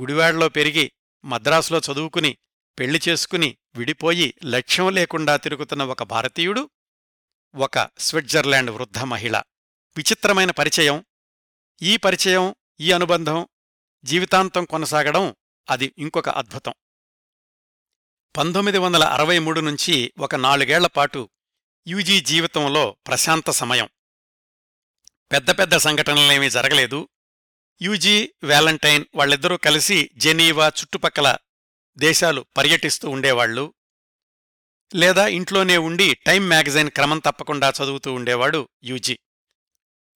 [0.00, 0.92] గుడివాడలో పెరిగి
[1.24, 2.38] మద్రాసులో చదువుకుని
[2.78, 6.70] పెళ్ళి చేసుకుని విడిపోయి లక్ష్యం లేకుండా తిరుగుతున్న ఒక భారతీయుడు
[7.54, 9.36] ఒక స్విట్జర్లాండ్ వృద్ధ మహిళ.
[9.96, 11.04] విచిత్రమైన పరిచయం.
[11.82, 13.48] ఈ పరిచయం ఈ అనుబంధం
[14.04, 15.34] జీవితాంతం కొనసాగడం
[15.70, 16.74] అది ఇంకొక అద్భుతం.
[18.36, 21.30] పంతొమ్మిది వందల అరవై మూడు నుంచి ఒక నాలుగేళ్ళపాటు
[21.88, 23.88] యూజీ జీవితంలో ప్రశాంత సమయం.
[25.32, 27.08] పెద్ద పెద్ద సంఘటనలేమీ జరగలేదు.
[27.82, 31.36] యూజీ వ్యాలంటైన్ వాళ్ళిద్దరూ కలిసి జెనీవా చుట్టుపక్కల
[31.98, 33.74] దేశాలు పర్యటిస్తూ ఉండేవాళ్ళు
[34.94, 39.18] లేదా ఇంట్లోనే ఉండి టైం మ్యాగజైన్ క్రమం తప్పకుండా చదువుతూ ఉండేవాడు యూజీ.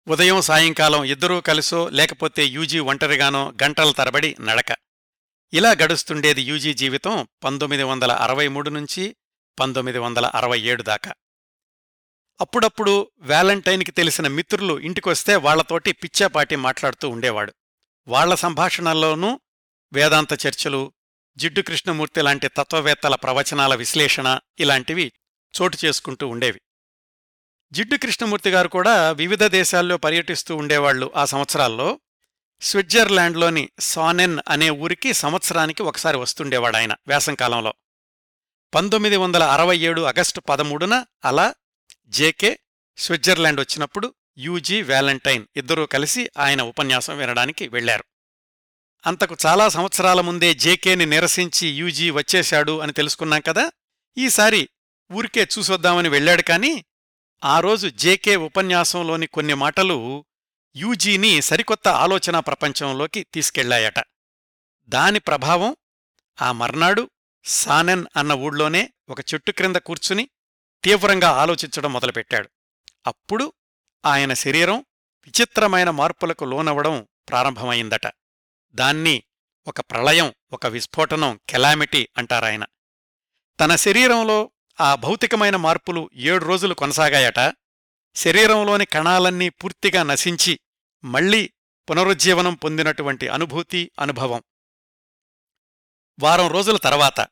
[0.08, 4.91] ఉదయం సాయంకాలం ఇద్దరూ కలిసో లేకపోతే యూజీ ఒంటరిగానో గంటల తరబడి నడక.
[5.54, 9.16] ఇలా గడుస్తుండేది యూజీ జీవితం పంతొమ్మిది వందల అరవై మూడు నుంచి
[9.60, 11.14] పంతొమ్మిది వందల అరవై ఏడు దాకా.
[12.40, 17.52] అప్పుడప్పుడు వ్యాలంటైన్కి తెలిసిన మిత్రులు ఇంటికొస్తే వాళ్ళతోటి పిచ్చాపాటి మాట్లాడుతూ ఉండేవాడు.
[18.08, 19.40] వాళ్ళ సంభాషణల్లోనూ
[19.92, 20.92] వేదాంత చర్చలు
[21.36, 25.12] జిడ్డు కృష్ణమూర్తి లాంటి తత్వవేత్తల ప్రవచనాల విశ్లేషణ ఇలాంటివి
[25.62, 26.60] చోటు చేసుకుంటూ ఉండేవి.
[27.72, 32.00] జిడ్డు కృష్ణమూర్తి గారు కూడా వివిధ దేశాల్లో పర్యటిస్తూ ఉండేవాళ్ళు ఆ సంవత్సరాల్లో.
[32.62, 37.72] స్విట్జర్లాండ్లోని సానెన్ అనే ఊరికి సంవత్సరానికి ఒకసారి వస్తుండేవాడాయన వేసంకాలంలో
[38.72, 40.94] పంతొమ్మిది వందల అరవై ఏడు ఆగస్టు పదమూడున
[41.24, 41.54] అలా
[42.08, 42.50] జేకే
[42.98, 44.06] స్విట్జర్లాండ్ వచ్చినప్పుడు
[44.38, 48.04] యూజీ వ్యాలంటైన్ ఇద్దరూ కలిసి ఆయన ఉపన్యాసం వినడానికి వెళ్ళారు
[49.04, 53.64] అంతకు చాలా సంవత్సరాల ముందే జేకేని నిరసించి యూజీ వచ్చేశాడు అని తెలుసుకున్నాం కదా?
[54.16, 54.62] ఈసారి
[55.10, 56.72] ఊరికే చూసొద్దామని వెళ్ళాడు కానీ
[57.42, 59.96] ఆ రోజు జేకే ఉపన్యాసంలోని కొన్ని మాటలు
[60.76, 63.94] యూజీని సరికొత్త ఆలోచనా ప్రపంచంలోకి తీసుకెళ్ళాయట.
[64.86, 65.76] దాని ప్రభావం
[66.42, 67.10] ఆ మర్నాడు
[67.44, 70.30] సానెన్ అన్న ఊళ్ళోనే ఒక చెట్టు క్రింద కూర్చుని
[70.84, 72.48] తీవ్రంగా ఆలోచించడం మొదలుపెట్టాడు.
[73.06, 73.52] అప్పుడు
[74.06, 74.84] ఆయన శరీరం
[75.26, 78.06] విచిత్రమైన మార్పులకు లోనవడం ప్రారంభమైందట.
[78.74, 79.22] దాన్ని
[79.66, 82.64] ఒక ప్రళయం ఒక విస్ఫోటనం కెలామిటీ అంటారాయన.
[83.60, 84.50] తన శరీరంలో
[84.80, 87.54] ఆ భౌతికమైన మార్పులు ఏడు రోజులు కొనసాగాయట.
[88.14, 90.60] శరీరంలోని కణాలన్నీ పూర్తిగా నశించి
[91.04, 91.52] మళ్ళీ
[91.90, 94.42] పునరుజ్జీవనం పొందినటువంటి అనుభూతి అనుభవం.
[96.20, 97.26] వారం రోజుల తర్వాత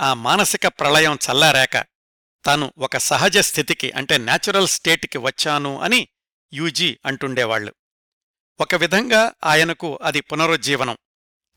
[0.00, 1.86] ఆ మానసిక ప్రళయం చల్లారాక
[2.44, 6.08] తాను ఒక సహజ స్థితికి అంటే న్యాచురల్ స్టేట్కి వచ్చాను అని
[6.52, 7.74] యూజీ అంటుండేవాళ్ళు
[8.60, 10.98] ఒక విధంగా ఆయనకు అది పునరుజ్జీవనం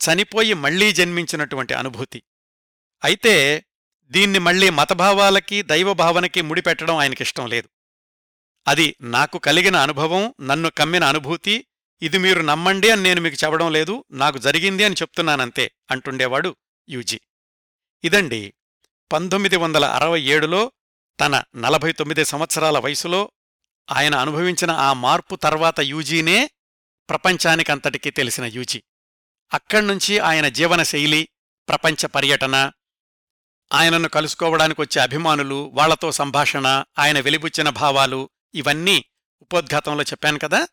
[0.00, 2.22] చనిపోయి మళ్ళీ జన్మించినటువంటి అనుభూతి.
[3.04, 3.64] అయితే
[4.04, 7.68] దీన్ని మళ్ళీ మతభావాలకి దైవభావనకి ముడిపెట్టడం ఆయనకిష్టం లేదు.
[8.66, 11.66] అది నాకు కలిగిన అనుభవం నన్ను కమ్మిన అనుభూతి
[12.02, 16.56] ఇది మీరు నమ్మండి అని నేను మీకు చెప్పడం లేదు నాకు జరిగింది అని చెప్తున్నానంతే అంటుండేవాడు
[16.88, 17.20] యూజీ.
[18.04, 18.54] ఇదండి
[19.12, 20.72] పంతొమ్మిది వందల అరవై ఏడులో
[21.20, 23.32] తన నలభై తొమ్మిది సంవత్సరాల వయసులో
[23.90, 26.50] ఆయన అనుభవించిన ఆ మార్పు తర్వాత యూజీనే
[27.10, 28.82] ప్రపంచానికంతటికీ తెలిసిన యూజీ.
[29.52, 31.28] అక్కడ్నుంచి ఆయన జీవనశైలి
[31.68, 32.72] ప్రపంచ పర్యటన
[33.72, 39.04] ఆయనను కలుసుకోవడానికి వచ్చే అభిమానులు వాళ్ళతో సంభాషణ ఆయన వెలిబుచ్చిన భావాలు ఇవన్నీ
[39.40, 40.68] ఉపోద్ఘాతంలో చెప్పాను కదా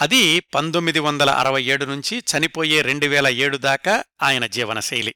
[0.00, 5.14] అది పంతొమ్మిది వందల అరవై ఏడు నుంచి చనిపోయే రెండు వేల ఏడు దాకా ఆయన జీవనశైలి.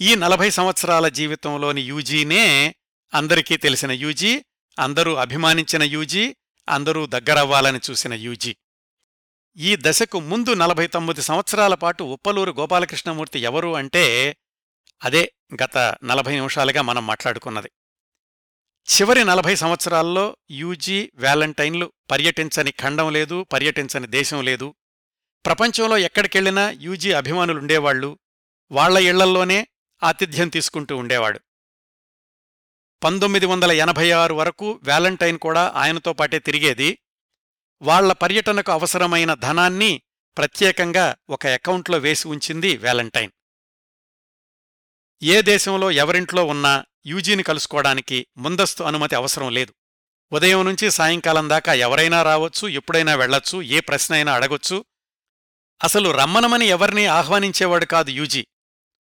[0.00, 2.74] ఈ నలభై సంవత్సరాల జీవితంలోని యూజీనే
[3.14, 4.44] అందరికీ తెలిసిన యూజీ
[4.78, 6.36] అందరూ అభిమానించిన యూజీ
[6.68, 8.56] అందరూ దగ్గరవ్వాలని చూసిన యూజీ.
[9.56, 14.36] ఈ దశకు ముందు నలభై తొమ్మిది సంవత్సరాల పాటు ఉప్పలూరు గోపాలకృష్ణమూర్తి ఎవరు అంటే
[15.04, 15.32] అదే
[15.62, 17.70] గత నలభై నిమిషాలుగా మనం మాట్లాడుకున్నది.
[18.88, 24.74] చివరి నలభై సంవత్సరాల్లో యూజీ వ్యాలంటైన్లు పర్యటించని ఖండం లేదు పర్యటించని దేశం లేదు.
[25.46, 28.18] ప్రపంచంలో ఎక్కడికెళ్ళినా యూజీ అభిమానులుండేవాళ్ళు
[28.70, 29.68] వాళ్ళ ఇళ్ళల్లోనే
[30.02, 31.40] ఆతిథ్యం తీసుకుంటూ ఉండేవాడు.
[33.02, 36.98] పంతొమ్మిది వందల ఎనభై ఆరు వరకు వ్యాలంటైన్ కూడా ఆయనతో పాటే తిరిగేది.
[37.82, 40.02] వాళ్ళ పర్యటనకు అవసరమైన ధనాన్ని
[40.38, 43.32] ప్రత్యేకంగా ఒక అకౌంట్లో వేసి ఉంచింది వ్యాలంటైన్.
[45.22, 49.74] ఏ దేశంలో ఎవరింట్లో ఉన్నా యూజీని కలుసుకోవడానికి ముందస్తు అనుమతి అవసరం లేదు.
[50.32, 54.84] ఉదయం నుంచి సాయంకాలం దాకా ఎవరైనా రావచ్చు ఎప్పుడైనా వెళ్ళొచ్చు ఏ ప్రశ్న అయినా అడగొచ్చు.
[55.84, 58.46] అసలు రమ్మనమని ఎవరినీ ఆహ్వానించేవాడు కాదు యూజీ.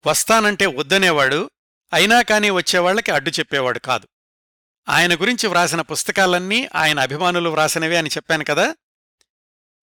[0.07, 1.51] వస్తానంటే వద్దనేవాడు
[1.93, 4.07] అయినా కానీ వచ్చేవాళ్ళకి అడ్డు చెప్పేవాడు కాదు.
[4.89, 8.75] ఆయన గురించి వ్రాసిన పుస్తకాలన్నీ ఆయన అభిమానులు వ్రాసినవే అని చెప్పాను కదా.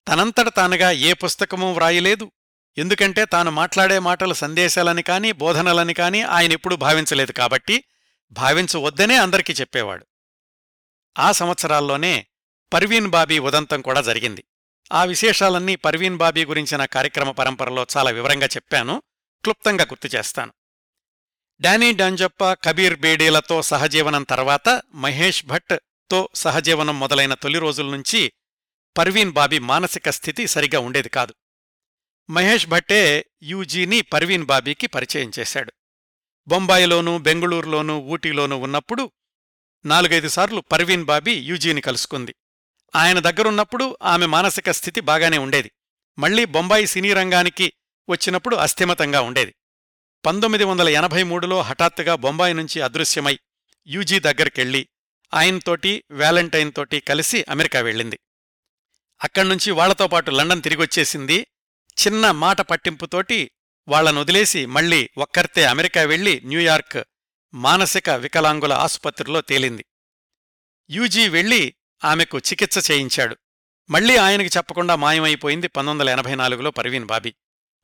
[0.07, 2.31] తనంతట తానుగా ఏ పుస్తకమూ వ్రాయలేదు
[2.77, 7.83] ఎందుకంటే తాను మాట్లాడే మాటలు సందేశాలని కాని బోధనలని కాని ఆయనెప్పుడూ భావించలేదు కాబట్టి
[8.31, 10.05] భావించవద్దనే అందరికీ చెప్పేవాడు.
[11.19, 12.27] ఆ సంవత్సరాల్లోనే
[12.73, 14.43] పర్వీన్ బాబీ ఉదంతం కూడా జరిగింది.
[14.93, 19.03] ఆ విశేషాలన్నీ పర్వీన్ బాబీ గురించిన కార్యక్రమ పరంపరలో చాలా వివరంగా చెప్పాను.
[19.43, 20.53] క్లుప్తంగా గుర్తు చేస్తాను.
[21.61, 28.33] డానీ డాంజప్ప కబీర్ బేడీలతో సహజీవనం తర్వాత మహేష్ భట్తో సహజీవనం మొదలైన తొలి రోజుల నుంచి
[28.97, 31.33] పర్వీన్ బాబీ మానసిక స్థితి సరిగా ఉండేది కాదు.
[32.29, 35.73] మహేష్ భట్టే యూజీని పర్వీన్ బాబీకి పరిచయం చేశాడు.
[36.47, 39.11] బొంబాయిలోనూ బెంగుళూరులోనూ ఊటీలోనూ ఉన్నప్పుడు
[39.85, 42.35] నాలుగైదు సార్లు పర్వీన్ బాబీ యూజీని కలుసుకుంది.
[42.95, 45.71] ఆయన దగ్గరున్నప్పుడు ఆమె మానసిక స్థితి బాగానే ఉండేది.
[46.19, 47.73] మళ్ళీ బొంబాయి సినీ రంగానికి
[48.09, 49.55] వచ్చినప్పుడు అస్థిమతంగా ఉండేది.
[50.25, 53.39] పంతొమ్మిది వందల ఎనభై మూడులో హఠాత్తుగా బొంబాయి నుంచి అదృశ్యమై
[53.87, 54.87] యూజీ దగ్గరికెళ్ళి
[55.33, 58.19] ఆయనతోటి వ్యాలంటైన్ తోటి కలిసి అమెరికా వెళ్ళింది.
[59.23, 61.47] అక్కడ్నుంచి వాళ్ళతో పాటు లండన్ తిరిగొచ్చేసింది
[62.07, 63.51] చిన్న మాట పట్టింపుతోటి
[63.87, 67.03] వాళ్ళను వదిలేసి మళ్ళీ ఒక్కర్తే అమెరికా వెళ్ళి న్యూయార్క్
[67.53, 69.85] మానసిక వికలాంగుల ఆసుపత్రిలో తేలింది.
[70.89, 73.37] యూజీ వెళ్ళి ఆమెకు చికిత్స చేయించాడు.
[73.89, 77.35] మళ్ళీ ఆయనకి చెప్పకుండా మాయమైపోయింది పంతొమ్మిది వందల ఎనభై నాలుగులో పర్వీన్ బాబీ.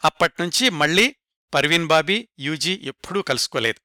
[0.04, 1.16] అప్పట్నుంచి మళ్ళీ
[1.54, 3.82] పర్వీన్ బాబీ యూజీ ఎప్పుడూ కలుసుకోలేదు.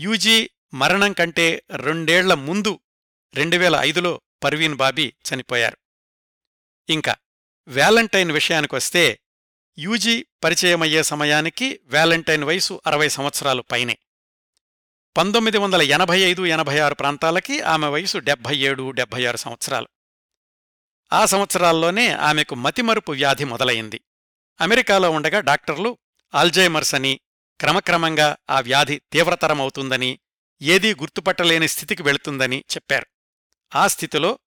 [0.00, 2.80] యూజీ మరణం కంటే రెండేళ్ళ ముందు
[3.34, 5.76] రెండు వేల ఐదులో పర్వీన్ బాబీ చనిపోయారు.
[6.88, 7.16] ఇంకా
[7.68, 9.20] వ్యాలంటైన్ విషయానికొస్తే
[9.78, 13.98] యూజీ పరిచయమయ్యే సమయానికి వ్యాలంటైన్ వయసు అరవై సంవత్సరాలు పైనే.
[15.16, 19.88] పంతొమ్మిది వందల ఎనభై ఐదు ఎనభై ఆరు ప్రాంతాలకి ఆమె వయసు డెబ్భై ఏడు డెబ్భై ఆరు సంవత్సరాలు.
[21.12, 24.00] ఆ సంవత్సరాల్లోనే ఆమెకు మతిమరుపు వ్యాధి మొదలయింది
[24.60, 25.98] అమెరికాలో ఉండగా డాక్టర్లు
[26.34, 27.20] ఆల్జైమర్స్ అని
[27.60, 30.18] క్రమక్రమంగా ఆ వ్యాధి తీవ్రతరమవుతుందని
[30.62, 33.06] ఏదీ గుర్తుపట్టలేని స్థితికి వెళుతుందని చెప్పారు.
[33.74, 34.38] ఆ స్థితిలో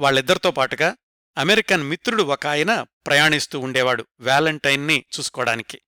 [0.00, 0.96] వాళ్ళిద్దరితో పాటుగా
[1.38, 5.80] అమెరికన్ మిత్రుడు ఒక ఆయన ప్రయాణిస్తూ ఉండేవాడు వ్యాలంటైన్ని చూసుకోవడానికి.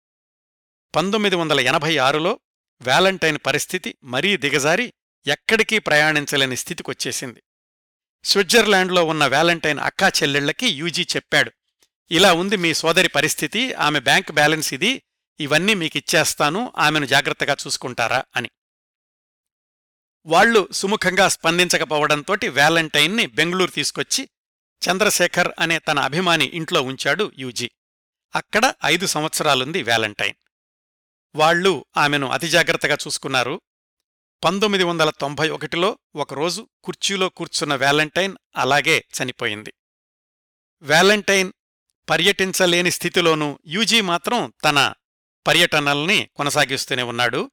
[0.94, 2.40] పంతొమ్మిది వందల ఎనభై ఆరులో
[2.80, 4.92] వ్యాలంటైన్ పరిస్థితి మరీ దిగజారి
[5.26, 7.42] ఎక్కడికీ ప్రయాణించలేని స్థితికొచ్చేసింది.
[8.24, 11.52] స్విట్జర్లాండ్లో ఉన్న వ్యాలంటైన్ అక్కా చెల్లెళ్ళకి యూజీ చెప్పాడు
[12.10, 15.02] ఇలా ఉంది మీ సోదరి పరిస్థితి ఆమె బ్యాంక్ బ్యాలెన్స్ ఇది
[15.40, 18.50] ఇవన్నీ మీకిచ్చేస్తాను ఆమెను జాగ్రత్తగా చూసుకుంటారా అని.
[20.26, 24.28] వాళ్ళు సుముఖంగా స్పందించకపోవడంతోటి వ్యాలంటైన్ని బెంగళూరు తీసుకొచ్చి
[24.88, 27.70] చంద్రశేఖర్ అనే తన అభిమాని ఇంట్లో ఉంచాడు యూజీ.
[28.34, 30.34] అక్కడ ఐదు సంవత్సరాలుంది వ్యాలంటైన్.
[31.34, 33.60] వాళ్ళు ఆమెను అతిజాగ్రత్తగా చూసుకున్నారు.
[34.44, 39.74] పంతొమ్మిది వందల తొంభై ఒకటిలో ఒకరోజు కుర్చీలో కూర్చున్న వ్యాలంటైన్ అలాగే చనిపోయింది.
[40.82, 41.52] వ్యాలంటైన్
[42.10, 44.94] పర్యటించలేని స్థితిలోనూ యూజీ మాత్రం తన
[45.46, 47.50] పర్యటనల్ని కొనసాగిస్తూనే ఉన్నాడు.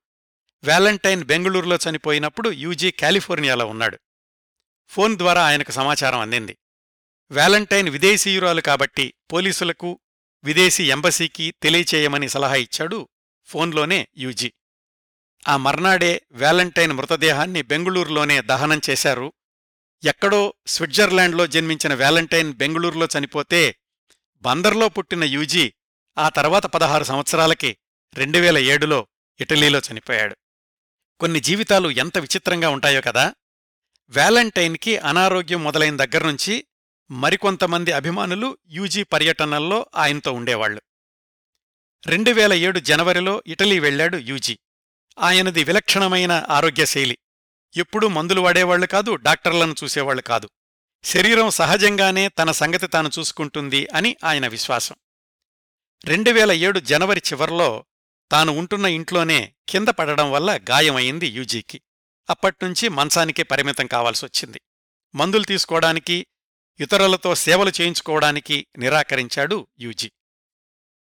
[0.63, 3.99] వ్యాలంటైన్ బెంగళూరులో చనిపోయినప్పుడు యూజీ కాలిఫోర్నియాలో ఉన్నాడు.
[4.87, 6.57] ఫోన్ ద్వారా ఆయనకు సమాచారం అందింది.
[7.33, 9.89] వ్యాలంటైన్ విదేశీయురాలు కాబట్టి పోలీసులకు
[10.43, 12.99] విదేశీ ఎంబసీకి తెలియచేయమని సలహా ఇచ్చాడు
[13.49, 14.49] ఫోన్లోనే యూజీ.
[15.45, 19.27] ఆ మర్నాడే వ్యాలంటైన్ మృతదేహాన్ని బెంగుళూరులోనే దహనం చేశారు.
[20.03, 23.61] ఎక్కడో స్విట్జర్లాండ్లో జన్మించిన వ్యాలంటైన్ బెంగుళూరులో చనిపోతే
[24.43, 25.65] బందర్లో పుట్టిన యూజీ
[26.17, 27.71] ఆ తర్వాత పదహారు సంవత్సరాలకి
[28.15, 28.99] రెండువేల ఏడులో
[29.39, 30.35] ఇటలీలో చనిపోయాడు.
[31.19, 33.25] కొన్ని జీవితాలు ఎంత విచిత్రంగా ఉంటాయో కదా!
[34.13, 36.55] వ్యాలంటైన్కి అనారోగ్యం మొదలైన దగ్గర్నుంచి
[37.13, 40.81] మరికొంతమంది అభిమానులు యూజీ పర్యటనల్లో ఆయనతో ఉండేవాళ్ళు
[42.05, 44.59] రెండువేల ఏడు జనవరిలో ఇటలీ వెళ్ళాడు యూజీ.
[45.19, 47.17] ఆయనది విలక్షణమైన ఆరోగ్యశైలి.
[47.75, 50.49] ఎప్పుడూ మందులు వాడేవాళ్ళు కాదు డాక్టర్లను చూసేవాళ్ళు కాదు.
[51.03, 54.95] శరీరం సహజంగానే తన సంగతి తాను చూసుకుంటుంది అని ఆయన విశ్వాసం.
[56.05, 57.85] రెండువేల ఏడు జనవరి చివర్లో
[58.31, 61.81] తాను ఉంటున్న ఇంట్లోనే కింద పడడం వల్ల గాయమైంది యూజీకి.
[62.29, 64.61] అప్పట్నుంచి మంచానికే పరిమితం కావాల్సొచ్చింది.
[65.15, 66.25] మందులు తీసుకోవడానికి
[66.79, 70.11] ఇతరులతో సేవలు చేయించుకోవడానికి నిరాకరించాడు యూజీ.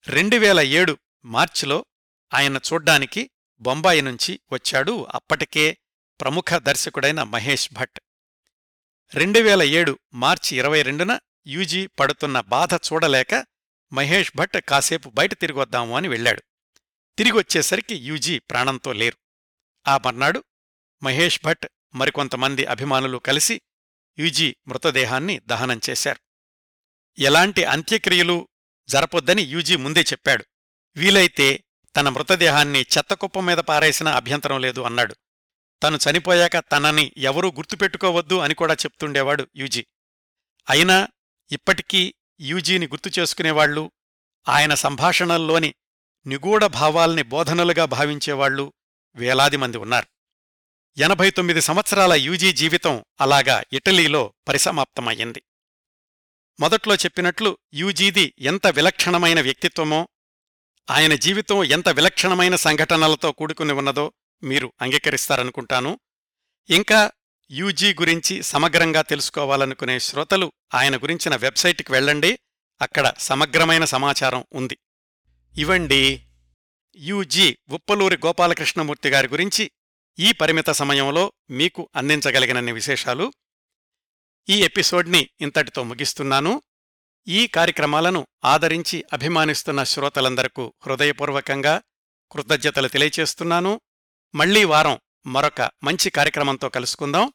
[0.06, 1.86] రెండువేల ఏడు మార్చిలో
[2.34, 3.30] ఆయన చూడ్డానికి
[3.60, 5.78] బొంబాయి నుంచి వచ్చాడు అప్పటికే
[6.20, 8.00] ప్రముఖ దర్శకుడైన మహేష్ భట్.
[9.14, 13.46] రెండువేల ఏడు మార్చి ఇరవై రెండున యూజీ పడుతున్న బాధ చూడలేక
[13.92, 16.42] మహేష్ భట్ కాసేపు బయట తిరిగొద్దాము అని వెళ్ళాడు
[17.18, 19.16] తిరిగొచ్చేసరికి యూజీ ప్రాణంతో లేరు.
[19.88, 20.44] ఆ మర్నాడు
[21.02, 23.60] మహేష్ భట్ మరికొంతమంది అభిమానులు కలిసి
[24.18, 26.20] యూజీ మృతదేహాన్ని దహనం చేశారు.
[27.18, 28.48] ఎలాంటి అంత్యక్రియలు
[28.88, 30.44] జరపొద్దని యూజీ ముందే చెప్పాడు.
[30.96, 31.64] వీలైతే
[31.96, 35.16] తన మృతదేహాన్ని చెత్తకుప్ప మీద పారేసినా అభ్యంతరం లేదు అన్నాడు.
[35.82, 39.86] తను చనిపోయాక తనని ఎవరూ గుర్తుపెట్టుకోవద్దు అని కూడా చెప్తుండేవాడు యూజీ.
[40.70, 41.08] అయినా
[41.52, 43.90] ఇప్పటికీ యూజీని గుర్తు చేసుకునేవాళ్ళు
[44.48, 45.74] ఆయన సంభాషణల్లోని
[46.26, 48.72] నిగూఢ భావాల్ని బోధనలుగా భావించేవాళ్ళు
[49.14, 50.06] వేలాది మంది ఉన్నారు.
[50.96, 55.42] ఎనభై తొమ్మిది సంవత్సరాల యూజీ జీవితం అలాగా ఇటలీలో పరిసమాప్తమయ్యింది.
[56.60, 60.08] మొదట్లో చెప్పినట్లు యూజీది ఎంత విలక్షణమైన వ్యక్తిత్వమో
[60.90, 64.12] ఆయన జీవితం ఎంత విలక్షణమైన సంఘటనలతో కూడుకుని ఉన్నదో
[64.42, 66.00] మీరు అంగీకరిస్తారనుకుంటాను.
[66.70, 67.10] ఇంకా
[67.50, 72.38] యూజీ గురించి సమగ్రంగా తెలుసుకోవాలనుకునే శ్రోతలు ఆయన గురించిన వెబ్సైట్కి వెళ్ళండి
[72.82, 74.78] అక్కడ సమగ్రమైన సమాచారం ఉంది.
[75.56, 76.22] ఇవండి
[76.96, 79.70] యూజీ ఉప్పలూరి గోపాలకృష్ణమూర్తి గారి గురించి
[80.20, 83.32] ఈ పరిమిత సమయంలో మీకు అందించగలిగినన్ని విశేషాలు
[84.48, 86.62] ఈ ఎపిసోడ్ని ఇంతటితో ముగిస్తున్నాను.
[87.28, 91.82] ఈ కార్యక్రమాలను ఆదరించి అభిమానిస్తున్న శ్రోతలందరకు హృదయపూర్వకంగా
[92.32, 93.80] కృతజ్ఞతలు తెలియచేస్తున్నాను.
[94.34, 97.32] మళ్ళీ వారం మరొక మంచి కార్యక్రమంతో కలుసుకుందాం.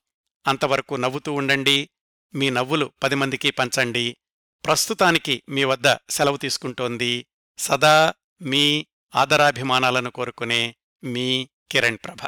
[0.47, 1.89] అంతవరకు నవ్వుతూ ఉండండి.
[2.36, 4.17] మీ నవ్వులు పది మందికి పంచండి.
[4.65, 7.25] ప్రస్తుతానికి మీ వద్ద సెలవు తీసుకుంటోంది
[7.57, 12.27] సదా మీ ఆదరాభిమానాలను కోరుకునే మీ కిరణ్ ప్రభ.